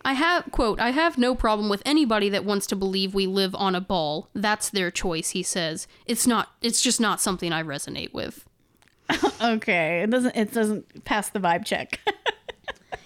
[0.04, 3.54] I have quote, I have no problem with anybody that wants to believe we live
[3.54, 4.30] on a ball.
[4.34, 5.88] That's their choice, he says.
[6.08, 8.46] It's not it's just not something I resonate with.
[9.42, 10.02] okay.
[10.02, 10.36] It doesn't.
[10.36, 12.00] It doesn't pass the vibe check.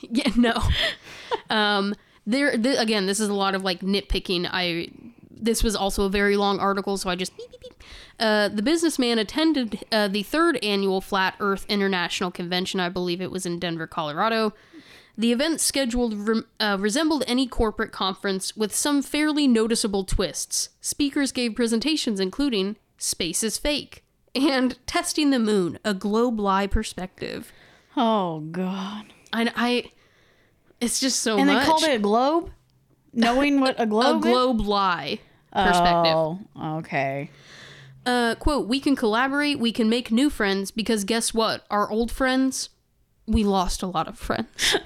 [0.07, 0.53] Yeah, no.
[1.49, 1.95] um,
[2.27, 4.47] there th- again, this is a lot of like nitpicking.
[4.51, 4.89] I
[5.31, 7.74] this was also a very long article, so I just beep beep beep.
[8.19, 12.79] Uh, the businessman attended uh, the third annual Flat Earth International Convention.
[12.79, 14.53] I believe it was in Denver, Colorado.
[15.17, 20.69] The event scheduled re- uh, resembled any corporate conference with some fairly noticeable twists.
[20.81, 24.03] Speakers gave presentations including "Space is fake"
[24.33, 27.51] and "Testing the Moon: A Globe Lie Perspective."
[27.97, 29.05] oh God.
[29.33, 29.91] I, I
[30.81, 31.61] it's just so And much.
[31.61, 32.51] they called it a globe.
[33.13, 34.31] Knowing what a a globe is?
[34.31, 35.19] globe lie
[35.53, 36.13] perspective.
[36.13, 36.39] Oh,
[36.79, 37.29] okay.
[38.05, 41.65] Uh, quote, we can collaborate, we can make new friends because guess what?
[41.71, 42.69] Our old friends,
[43.25, 44.75] we lost a lot of friends.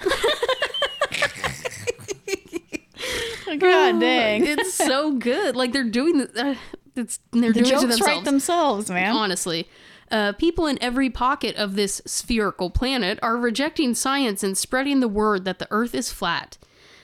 [3.58, 4.46] God dang.
[4.46, 5.56] it's so good.
[5.56, 6.54] Like they're doing the, uh,
[6.96, 8.00] it's they're The doing it jokes themselves.
[8.02, 9.14] write themselves, man.
[9.14, 9.68] Honestly.
[10.10, 15.06] Uh, people in every pocket of this spherical planet are rejecting science and spreading the
[15.06, 16.58] word that the Earth is flat.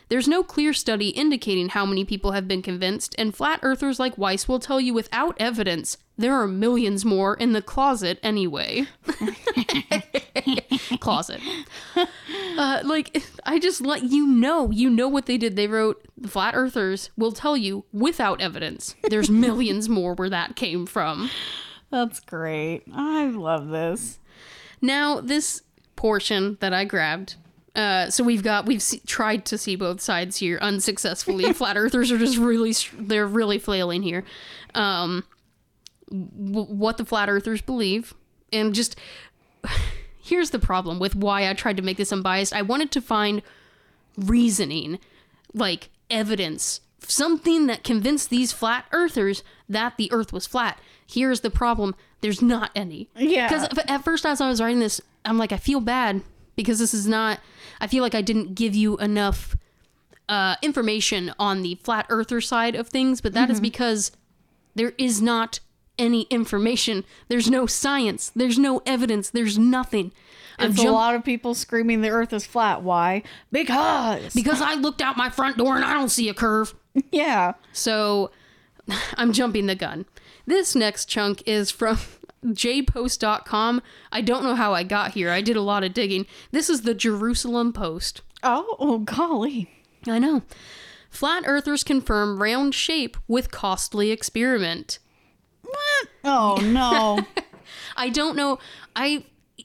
[0.09, 4.17] There's no clear study indicating how many people have been convinced, and flat earthers like
[4.17, 8.87] Weiss will tell you without evidence there are millions more in the closet anyway.
[11.01, 11.41] closet.
[12.57, 14.71] Uh, like, I just let you know.
[14.71, 15.57] You know what they did.
[15.57, 18.95] They wrote, the flat earthers will tell you without evidence.
[19.11, 21.31] There's millions more where that came from.
[21.91, 22.85] That's great.
[22.95, 24.19] I love this.
[24.81, 25.63] Now, this
[25.97, 27.37] portion that I grabbed.
[27.77, 31.53] Uh, so we've got we've se- tried to see both sides here unsuccessfully.
[31.53, 34.25] Flat Earthers are just really they're really flailing here.
[34.75, 35.25] Um,
[36.09, 38.15] w- what the Flat Earthers believe,
[38.51, 38.97] and just
[40.23, 42.55] here's the problem with why I tried to make this unbiased.
[42.55, 43.43] I wanted to find
[44.17, 44.99] reasoning,
[45.53, 50.79] like evidence, something that convinced these flat earthers that the earth was flat.
[51.07, 53.11] Here's the problem there's not any.
[53.17, 53.49] Yeah.
[53.49, 56.23] Because at first, as I was writing this, I'm like, I feel bad
[56.57, 57.41] because this is not,
[57.81, 59.57] I feel like I didn't give you enough
[60.29, 64.11] uh, information on the flat earther side of things, but that is because
[64.75, 65.61] there is not
[65.99, 67.05] any information.
[67.29, 68.33] There's no science.
[68.35, 69.31] There's no evidence.
[69.31, 70.13] There's nothing.
[70.59, 72.83] I'm It's a lot of people screaming the earth is flat.
[72.83, 73.23] Why?
[73.53, 74.35] Because.
[74.35, 76.75] because I looked out my front door and I don't see a curve.
[77.13, 77.55] yeah.
[77.73, 78.31] So
[79.17, 80.07] I'm jumping the gun.
[80.47, 81.99] This next chunk is from
[82.45, 83.83] jpost.com.
[84.13, 85.31] I don't know how I got here.
[85.31, 86.27] I did a lot of digging.
[86.51, 88.23] This is the Jerusalem Post.
[88.43, 89.71] Oh, oh golly.
[90.07, 90.43] I know.
[91.11, 94.99] Flat earthers confirm round shape with costly experiment.
[95.63, 96.09] What?
[96.25, 97.21] Oh no.
[97.97, 98.59] I don't know.
[98.95, 99.25] I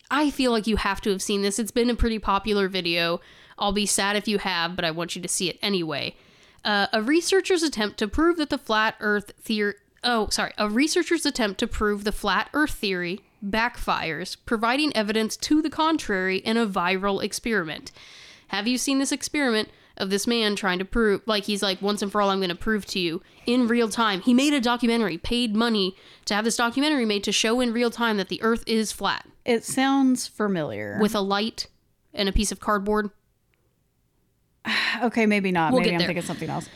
[0.10, 1.60] I feel like you have to have seen this.
[1.60, 3.20] It's been a pretty popular video.
[3.60, 6.16] I'll be sad if you have, but I want you to see it anyway.
[6.64, 9.76] Uh, a researcher's attempt to prove that the flat Earth theory.
[10.04, 10.54] Oh, sorry.
[10.58, 16.38] A researcher's attempt to prove the flat Earth theory backfires, providing evidence to the contrary
[16.38, 17.92] in a viral experiment.
[18.50, 22.02] Have you seen this experiment of this man trying to prove, like, he's like, once
[22.02, 24.22] and for all, I'm going to prove to you in real time?
[24.22, 25.96] He made a documentary, paid money
[26.26, 29.26] to have this documentary made to show in real time that the earth is flat
[29.46, 30.98] it sounds familiar.
[31.02, 31.68] with a light
[32.14, 33.10] and a piece of cardboard.
[35.04, 35.72] okay, maybe not.
[35.72, 36.08] We'll maybe I'm there.
[36.08, 36.70] thinking something else.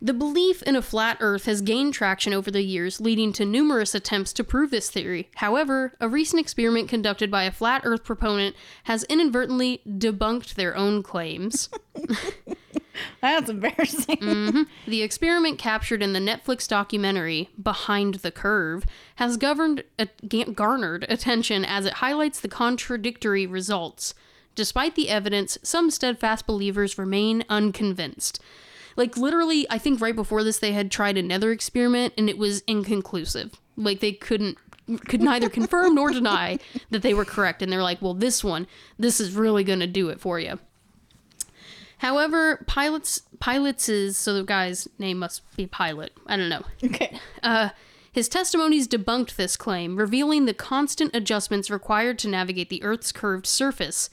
[0.00, 3.94] The belief in a flat Earth has gained traction over the years, leading to numerous
[3.94, 5.30] attempts to prove this theory.
[5.36, 11.02] However, a recent experiment conducted by a flat Earth proponent has inadvertently debunked their own
[11.02, 11.70] claims.
[13.20, 14.66] That's embarrassing.
[14.86, 18.84] The experiment captured in the Netflix documentary Behind the Curve
[19.16, 20.06] has governed, uh,
[20.54, 24.14] garnered attention as it highlights the contradictory results.
[24.54, 28.40] Despite the evidence, some steadfast believers remain unconvinced.
[28.96, 32.62] Like, literally, I think right before this, they had tried another experiment and it was
[32.66, 33.52] inconclusive.
[33.76, 34.58] Like, they couldn't,
[35.06, 36.58] could neither confirm nor deny
[36.90, 37.62] that they were correct.
[37.62, 38.66] And they're like, well, this one,
[38.98, 40.58] this is really going to do it for you.
[41.98, 46.12] However, pilots pilots is so the guy's name must be Pilot.
[46.26, 46.62] I don't know.
[46.84, 47.18] Okay.
[47.42, 47.70] Uh,
[48.12, 53.46] his testimonies debunked this claim, revealing the constant adjustments required to navigate the Earth's curved
[53.46, 54.08] surface.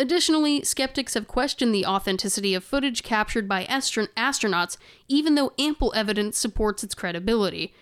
[0.00, 4.78] Additionally, skeptics have questioned the authenticity of footage captured by astron- astronauts,
[5.08, 7.74] even though ample evidence supports its credibility.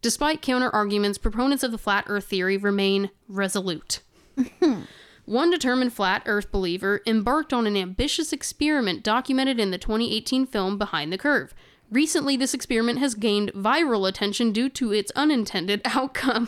[0.00, 4.02] Despite counter arguments, proponents of the flat Earth theory remain resolute.
[5.24, 10.78] One determined flat Earth believer embarked on an ambitious experiment documented in the 2018 film
[10.78, 11.54] Behind the Curve.
[11.90, 16.46] Recently, this experiment has gained viral attention due to its unintended outcome.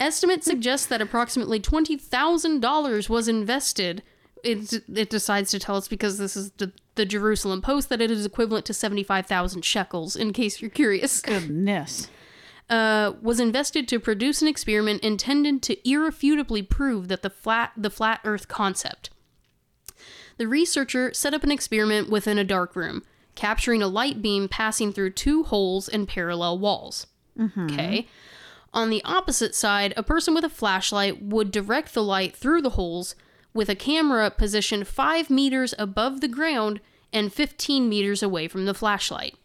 [0.00, 4.02] Estimates suggest that approximately $20,000 was invested.
[4.42, 8.10] It, it decides to tell us because this is the, the Jerusalem Post that it
[8.10, 12.08] is equivalent to 75,000 shekels, in case you're curious Goodness.
[12.70, 17.90] uh, was invested to produce an experiment intended to irrefutably prove that the flat the
[17.90, 19.10] flat Earth concept.
[20.36, 23.02] The researcher set up an experiment within a dark room,
[23.34, 27.06] capturing a light beam passing through two holes in parallel walls.
[27.40, 28.08] Okay.
[28.74, 32.70] On the opposite side, a person with a flashlight would direct the light through the
[32.70, 33.14] holes
[33.54, 36.80] with a camera positioned 5 meters above the ground
[37.12, 39.36] and 15 meters away from the flashlight.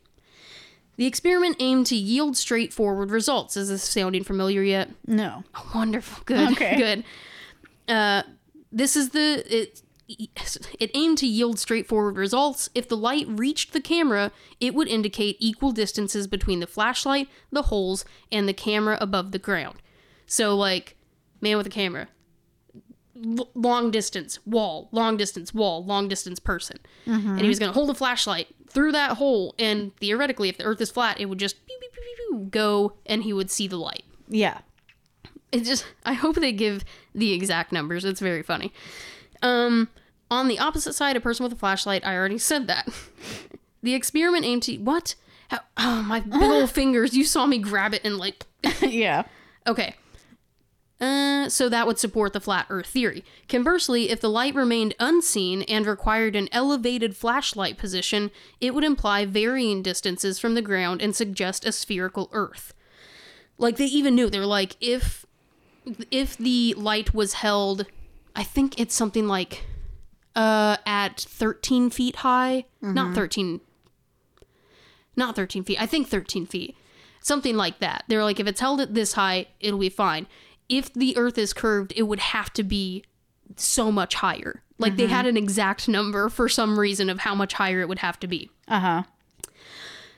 [0.97, 3.55] The experiment aimed to yield straightforward results.
[3.55, 4.89] Is this sounding familiar yet?
[5.05, 5.43] No.
[5.75, 6.23] Wonderful.
[6.25, 6.51] Good.
[6.53, 6.75] Okay.
[6.75, 7.03] Good.
[7.87, 8.23] Uh,
[8.71, 9.81] this is the it.
[10.79, 12.69] It aimed to yield straightforward results.
[12.73, 17.63] If the light reached the camera, it would indicate equal distances between the flashlight, the
[17.63, 19.81] holes, and the camera above the ground.
[20.25, 20.95] So, like,
[21.41, 22.07] man with a camera,
[23.37, 27.73] l- long distance wall, long distance wall, long distance person, and he was going to
[27.73, 31.39] hold a flashlight through that hole, and theoretically, if the Earth is flat, it would
[31.39, 34.59] just pew, pew, pew, pew, pew, go, and he would see the light Yeah.
[35.51, 36.83] it just I hope they give
[37.15, 38.05] the exact numbers.
[38.05, 38.71] It's very funny.
[39.41, 39.89] Um
[40.31, 42.87] on the opposite side, a person with a flashlight, I already said that.
[43.83, 45.15] the experiment aimed to what?
[45.49, 47.15] How, oh, my big old fingers.
[47.15, 48.45] You saw me grab it and like
[48.81, 49.23] yeah.
[49.67, 49.95] Okay.
[51.01, 53.23] Uh, so that would support the flat Earth theory.
[53.47, 59.25] Conversely, if the light remained unseen and required an elevated flashlight position, it would imply
[59.25, 62.73] varying distances from the ground and suggest a spherical Earth.
[63.57, 65.25] Like they even knew they're like if
[66.11, 67.85] if the light was held,
[68.35, 69.65] I think it's something like
[70.35, 73.61] uh at 13 feet high, not 13
[75.15, 75.79] not 13 feet.
[75.79, 76.75] I think 13 feet.
[77.21, 78.05] Something like that.
[78.07, 80.25] They're like, if it's held at this high, it'll be fine.
[80.69, 83.03] If the earth is curved, it would have to be
[83.57, 84.63] so much higher.
[84.77, 87.99] Like they had an exact number for some reason of how much higher it would
[87.99, 88.49] have to be.
[88.67, 89.03] Uh huh.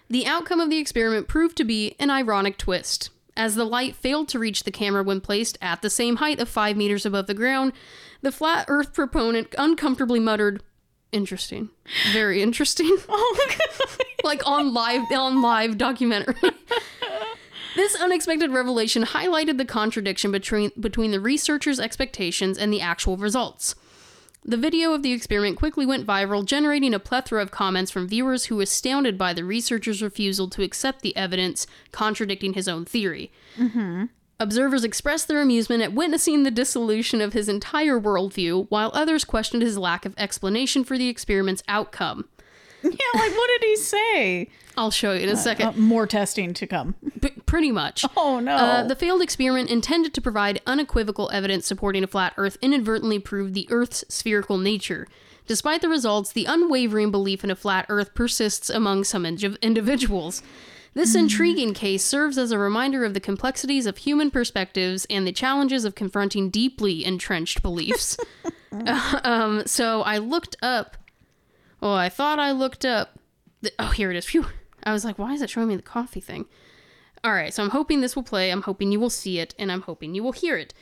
[0.08, 3.10] The outcome of the experiment proved to be an ironic twist.
[3.36, 6.50] As the light failed to reach the camera when placed at the same height of
[6.50, 7.74] 5 meters above the ground,
[8.22, 10.64] the flat earth proponent uncomfortably muttered,
[11.12, 11.70] Interesting.
[12.14, 12.98] Very interesting.
[13.10, 13.48] oh,
[14.24, 16.36] like on live on live documentary.
[17.76, 23.76] this unexpected revelation highlighted the contradiction between between the researchers' expectations and the actual results.
[24.44, 28.46] The video of the experiment quickly went viral, generating a plethora of comments from viewers
[28.46, 33.32] who were astounded by the researcher's refusal to accept the evidence contradicting his own theory.
[33.58, 34.06] Mm-hmm.
[34.42, 39.62] Observers expressed their amusement at witnessing the dissolution of his entire worldview, while others questioned
[39.62, 42.26] his lack of explanation for the experiment's outcome.
[42.84, 44.50] Yeah, like what did he say?
[44.76, 45.68] I'll show you in a second.
[45.68, 46.96] Uh, more testing to come.
[47.22, 48.04] P- pretty much.
[48.18, 48.56] Oh no.
[48.56, 53.54] Uh, the failed experiment intended to provide unequivocal evidence supporting a flat Earth inadvertently proved
[53.54, 55.08] the Earth's spherical nature.
[55.46, 60.42] Despite the results, the unwavering belief in a flat Earth persists among some indi- individuals.
[60.94, 65.32] This intriguing case serves as a reminder of the complexities of human perspectives and the
[65.32, 68.18] challenges of confronting deeply entrenched beliefs.
[69.24, 70.98] um, so I looked up.
[71.82, 73.20] Oh, I thought I looked up.
[73.62, 74.26] The, oh, here it is.
[74.26, 74.48] Phew.
[74.84, 76.46] I was like, why is it showing me the coffee thing?
[77.24, 78.50] All right, so I'm hoping this will play.
[78.50, 80.74] I'm hoping you will see it, and I'm hoping you will hear it.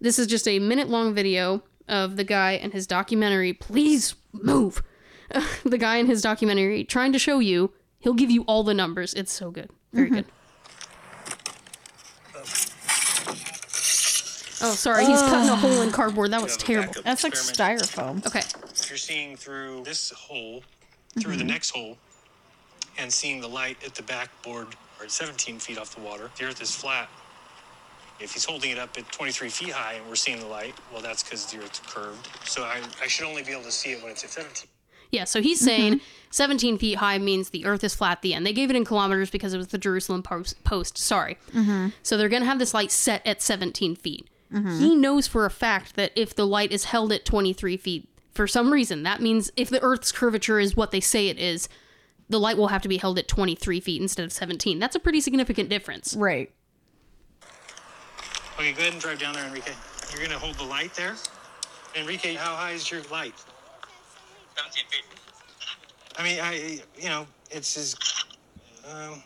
[0.00, 3.54] This is just a minute long video of the guy and his documentary.
[3.54, 4.82] Please move.
[5.64, 7.72] the guy in his documentary trying to show you.
[8.06, 9.14] He'll give you all the numbers.
[9.14, 9.68] It's so good.
[9.92, 10.14] Very mm-hmm.
[10.14, 10.26] good.
[14.62, 15.06] Oh, sorry.
[15.06, 15.26] He's oh.
[15.28, 16.30] cutting a hole in cardboard.
[16.30, 16.86] That was Yeah, terrible.
[16.86, 18.24] backup That's like styrofoam.
[18.24, 18.38] Okay.
[18.38, 20.62] If you're seeing through this hole,
[21.18, 21.48] through the mm-hmm.
[21.48, 21.98] next hole
[22.96, 24.68] and seeing the light at the backboard
[25.00, 26.30] or at 17 feet off the water.
[26.38, 27.08] The Earth is flat.
[28.20, 31.02] If he's holding it up at 23 feet high and we're seeing the light, well,
[31.02, 32.28] that's because the Earth's curved.
[32.44, 34.68] So I, I should only be able to see it when it's at 17.
[35.10, 35.66] Yeah, so he's mm-hmm.
[35.66, 36.00] saying
[36.30, 38.46] 17 feet high means the Earth is flat at the end.
[38.46, 40.62] They gave it in kilometers because it was the Jerusalem post.
[40.64, 41.38] post sorry.
[41.52, 41.88] Mm-hmm.
[42.02, 44.28] So they're going to have this light set at 17 feet.
[44.52, 44.78] Mm-hmm.
[44.78, 48.46] He knows for a fact that if the light is held at 23 feet for
[48.46, 51.68] some reason, that means if the Earth's curvature is what they say it is,
[52.28, 54.78] the light will have to be held at 23 feet instead of 17.
[54.78, 56.14] That's a pretty significant difference.
[56.14, 56.50] Right.
[58.58, 59.72] Okay, go ahead and drive down there, Enrique.
[60.10, 61.14] You're going to hold the light there.
[61.94, 63.34] Enrique, how high is your light?
[64.56, 65.04] 17 feet.
[66.18, 67.94] I mean, I, you know, it's as,
[68.90, 69.22] um,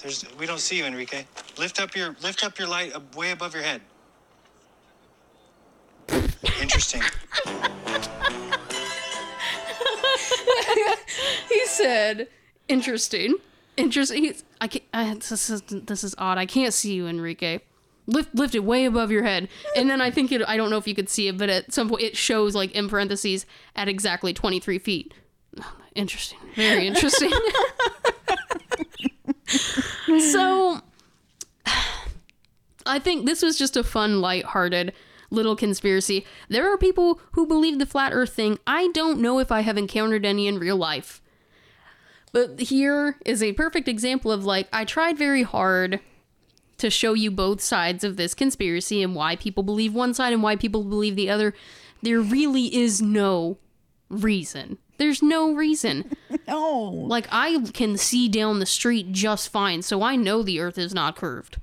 [0.00, 1.24] there's, we don't see you, Enrique.
[1.58, 3.80] Lift up your, lift up your light up, way above your head.
[6.60, 7.02] Interesting.
[11.48, 12.28] He said,
[12.68, 13.36] "Interesting,
[13.76, 15.22] interesting." He's, I can't.
[15.22, 16.38] This is this is odd.
[16.38, 17.60] I can't see you, Enrique.
[18.12, 20.42] Lift lift it way above your head, and then I think it.
[20.46, 22.72] I don't know if you could see it, but at some point it shows like
[22.72, 23.46] in parentheses
[23.76, 25.14] at exactly twenty three feet.
[25.94, 27.32] Interesting, very interesting.
[30.20, 30.80] so,
[32.86, 34.92] I think this was just a fun, light-hearted
[35.30, 36.24] little conspiracy.
[36.48, 38.58] There are people who believe the flat Earth thing.
[38.66, 41.20] I don't know if I have encountered any in real life.
[42.32, 46.00] But here is a perfect example of like, I tried very hard
[46.80, 50.42] to show you both sides of this conspiracy and why people believe one side and
[50.42, 51.54] why people believe the other.
[52.02, 53.58] There really is no
[54.08, 54.78] reason.
[54.98, 56.16] There's no reason.
[56.48, 56.82] No.
[56.90, 60.92] Like, I can see down the street just fine, so I know the earth is
[60.92, 61.58] not curved.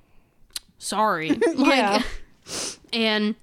[0.77, 1.29] Sorry.
[1.55, 2.03] like, Yeah.
[2.93, 3.35] And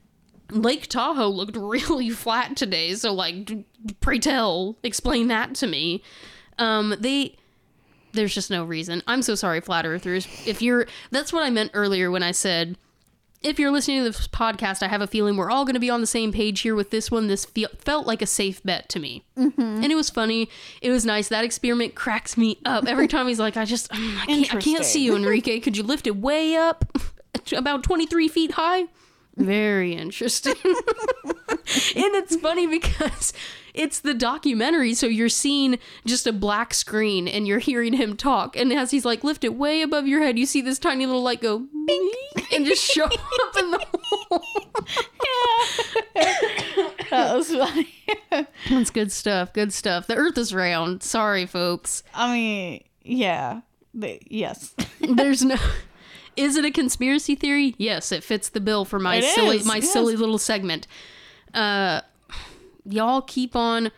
[0.50, 3.52] Lake Tahoe looked really flat today, so like,
[4.00, 6.02] pray tell, explain that to me.
[6.58, 7.36] Um, they,
[8.14, 9.02] there's just no reason.
[9.06, 10.26] I'm so sorry, flat earthers.
[10.46, 12.76] If you're, that's what I meant earlier when I said,
[13.44, 15.90] if you're listening to this podcast, I have a feeling we're all going to be
[15.90, 17.26] on the same page here with this one.
[17.28, 19.60] This fe- felt like a safe bet to me, mm-hmm.
[19.60, 20.48] and it was funny.
[20.80, 21.28] It was nice.
[21.28, 23.28] That experiment cracks me up every time.
[23.28, 25.60] He's like, "I just, mm, I can't, I can't see you, Enrique.
[25.60, 26.86] Could you lift it way up,
[27.56, 28.86] about 23 feet high?"
[29.36, 30.54] Very interesting.
[30.64, 33.34] and it's funny because
[33.74, 38.56] it's the documentary, so you're seeing just a black screen and you're hearing him talk.
[38.56, 41.22] And as he's like, lift it way above your head, you see this tiny little
[41.22, 42.12] light go bing
[42.52, 44.44] and just show up in the hole.
[47.10, 47.92] That was funny.
[48.70, 49.52] That's good stuff.
[49.52, 50.06] Good stuff.
[50.06, 51.02] The earth is round.
[51.02, 52.02] Sorry, folks.
[52.14, 53.60] I mean, yeah.
[53.92, 54.74] Yes.
[55.00, 55.56] There's no.
[56.36, 57.74] Is it a conspiracy theory?
[57.78, 59.92] Yes, it fits the bill for my It silly is, my yes.
[59.92, 60.86] silly little segment.
[61.52, 62.00] Uh
[62.84, 63.90] y'all keep on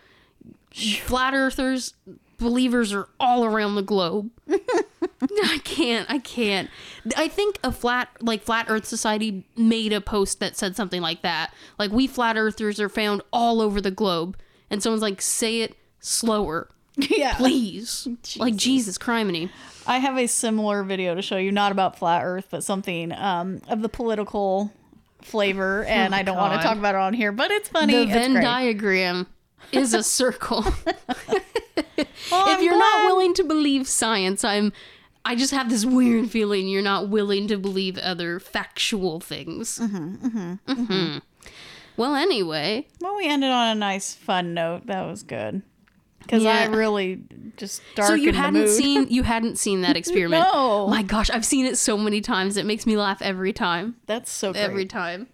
[0.70, 1.95] flat earthers
[2.39, 4.30] believers are all around the globe.
[4.51, 6.09] I can't.
[6.11, 6.70] I can't.
[7.16, 11.22] I think a flat like flat earth society made a post that said something like
[11.22, 11.53] that.
[11.78, 14.37] Like we flat earthers are found all over the globe.
[14.70, 16.68] And someone's like say it slower.
[16.97, 17.37] yeah.
[17.37, 18.09] Please.
[18.37, 19.51] Like Jesus criminy.
[19.87, 23.61] I have a similar video to show you, not about flat Earth, but something um,
[23.68, 24.72] of the political
[25.27, 27.93] flavor, and I don't want Oh to talk about it on here, but it's funny.
[27.93, 28.43] The It's Venn great.
[28.43, 29.27] diagram
[29.72, 30.62] is a circle.
[30.62, 30.74] Well,
[31.29, 31.39] if
[32.31, 34.72] I'm you're not willing to believe science, I'm
[35.24, 39.79] I just have this weird feeling you're not willing to believe other factual things.
[39.81, 41.18] Mm-hmm, mm-hmm,
[41.97, 44.87] Well, anyway, Well, we ended on a nice, fun note.
[44.87, 45.62] That was good.
[46.27, 47.22] Because I really
[47.57, 50.45] just so you hadn't seen you hadn't seen that experiment.
[50.53, 50.89] No.
[50.89, 52.57] My gosh, I've seen it so many times.
[52.57, 53.97] It makes me laugh every time.
[54.07, 54.62] That's so great.
[54.62, 55.29] every time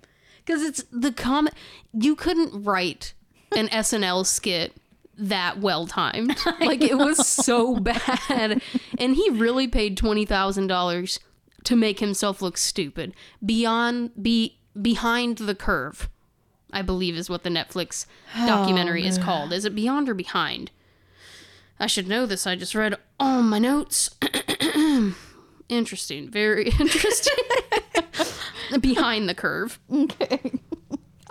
[0.45, 1.55] because it's the comment
[1.93, 3.15] you couldn't write
[3.57, 4.75] an snl skit
[5.17, 8.63] that well timed like it was so bad
[8.99, 11.19] and he really paid $20000
[11.65, 13.15] to make himself look stupid
[13.45, 16.09] beyond be behind the curve
[16.73, 20.71] i believe is what the netflix oh, documentary is called is it beyond or behind
[21.83, 24.09] i should know this i just read all my notes
[25.69, 27.35] interesting very interesting
[28.81, 30.41] behind the curve Okay.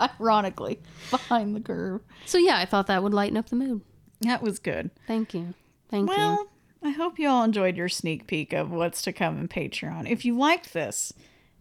[0.20, 0.80] Ironically,
[1.10, 2.00] behind the curve.
[2.26, 3.82] So yeah, I thought that would lighten up the mood.
[4.22, 4.90] That was good.
[5.06, 5.54] Thank you.
[5.90, 6.16] Thank you.
[6.16, 6.48] Well,
[6.82, 10.10] I hope you all enjoyed your sneak peek of what's to come in Patreon.
[10.10, 11.12] If you liked this,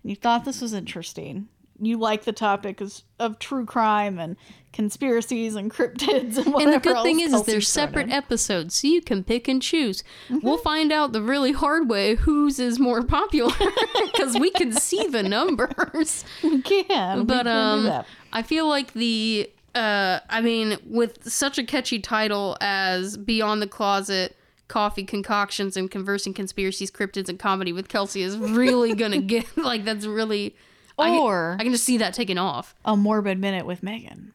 [0.02, 4.38] and you thought this was interesting, you like the topic of, of true crime and
[4.74, 8.12] conspiracies and cryptids and whatever And the good thing is, is they're separate in.
[8.12, 10.04] episodes, so you can pick and choose.
[10.30, 10.46] Mm-hmm.
[10.46, 13.54] We'll find out the really hard way whose is more popular
[14.06, 16.26] because we can see the numbers.
[16.44, 18.04] We can, we But can do um.
[18.34, 23.68] I feel like the uh, I mean, with such a catchy title as Beyond the
[23.68, 24.36] Closet,
[24.68, 29.86] Coffee Concoctions, and Conversing Conspiracies, Cryptids, and Comedy with Kelsey is really gonna get, like,
[29.86, 30.56] that's really.
[31.02, 32.76] I can- Or- I can just see that taking off.
[32.86, 34.34] A morbid minute with Megan.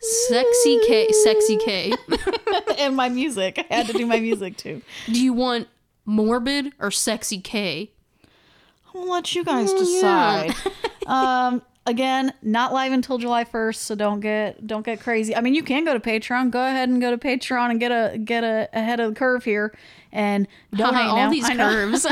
[0.00, 1.92] Sexy K, sexy K.
[2.78, 3.64] and my music.
[3.70, 4.80] I had to do my music too.
[5.06, 5.66] Do you want
[6.04, 7.90] morbid or sexy K?
[8.94, 10.54] I'll let you guys decide.
[11.06, 15.34] um, again, not live until July first, so don't get don't get crazy.
[15.34, 16.50] I mean, you can go to Patreon.
[16.52, 19.44] Go ahead and go to Patreon and get a get a ahead of the curve
[19.44, 19.76] here
[20.12, 21.30] and donate all now.
[21.30, 22.06] these I curves.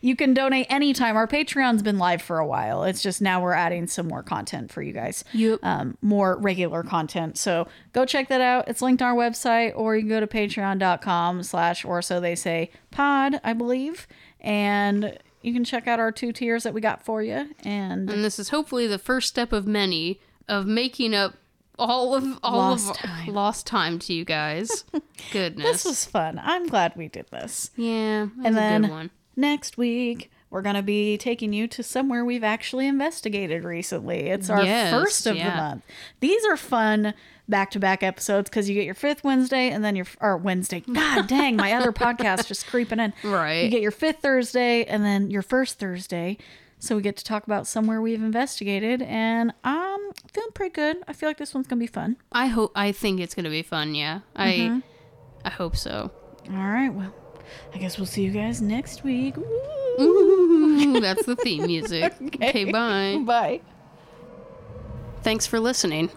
[0.00, 1.16] You can donate anytime.
[1.16, 2.84] Our Patreon's been live for a while.
[2.84, 5.24] It's just now we're adding some more content for you guys.
[5.32, 5.60] Yep.
[5.62, 7.36] Um, more regular content.
[7.38, 8.68] So go check that out.
[8.68, 12.34] It's linked on our website, or you can go to patreon.com slash or so they
[12.34, 14.06] say pod, I believe.
[14.40, 17.54] And you can check out our two tiers that we got for you.
[17.64, 21.34] And and this is hopefully the first step of many of making up
[21.78, 23.32] all of all Lost of time.
[23.34, 24.84] lost time to you guys.
[25.32, 25.64] Goodness.
[25.64, 26.40] this was fun.
[26.42, 27.70] I'm glad we did this.
[27.76, 29.10] yeah, And a then good one.
[29.38, 34.28] Next week, we're going to be taking you to somewhere we've actually investigated recently.
[34.28, 35.50] It's our Yes, first of yeah.
[35.50, 35.84] the month.
[36.20, 37.14] These are fun
[37.48, 40.80] back to back episodes because you get your fifth Wednesday and then your, or Wednesday.
[40.92, 43.12] God dang, my other podcast just creeping in.
[43.22, 43.64] Right.
[43.64, 46.36] You get your fifth Thursday and then your first Thursday.
[46.80, 49.98] So we get to talk about somewhere we've investigated, and I'm
[50.32, 50.98] feeling pretty good.
[51.08, 52.18] I feel like this one's gonna be fun.
[52.30, 53.96] I hope I think it's gonna be fun.
[53.96, 54.78] Yeah, Mm-hmm.
[55.44, 56.12] I I hope so.
[56.48, 57.12] All right, well,
[57.74, 59.36] I guess we'll see you guys next week.
[59.38, 62.14] Ooh, that's the theme music.
[62.20, 63.20] okay, bye.
[63.24, 63.60] Bye.
[65.22, 66.10] Thanks for listening.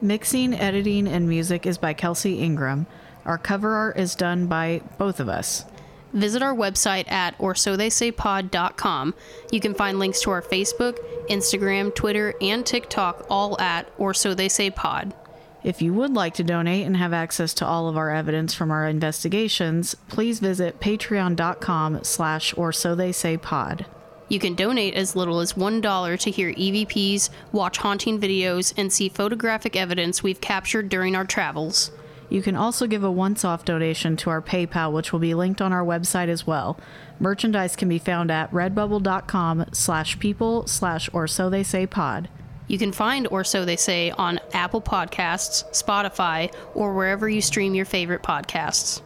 [0.00, 2.86] Mixing, editing, and music is by Kelsey Ingram.
[3.24, 5.64] Our cover art is done by both of us.
[6.12, 9.14] Visit our website at or so they say pod.com.
[9.52, 10.98] You can find links to our Facebook,
[11.28, 15.14] Instagram, Twitter, and TikTok all at or so they say pod.
[15.62, 18.70] If you would like to donate and have access to all of our evidence from
[18.70, 23.84] our investigations, please visit patreon.com slash or so they say pod.
[24.28, 29.08] You can donate as little as $1 to hear EVPs, watch haunting videos, and see
[29.08, 31.90] photographic evidence we've captured during our travels.
[32.30, 35.72] You can also give a once-off donation to our PayPal, which will be linked on
[35.72, 36.78] our website as well.
[37.18, 42.28] Merchandise can be found at redbubble.com slash people slash or so they say pod.
[42.70, 47.74] You can find Or So They Say on Apple Podcasts, Spotify, or wherever you stream
[47.74, 49.02] your favorite podcasts.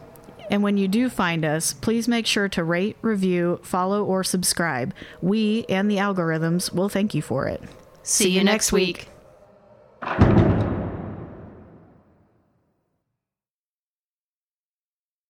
[0.51, 4.93] And when you do find us, please make sure to rate, review, follow, or subscribe.
[5.19, 7.63] We and the algorithms will thank you for it.
[8.03, 9.07] See, you next week.
[10.03, 10.64] week.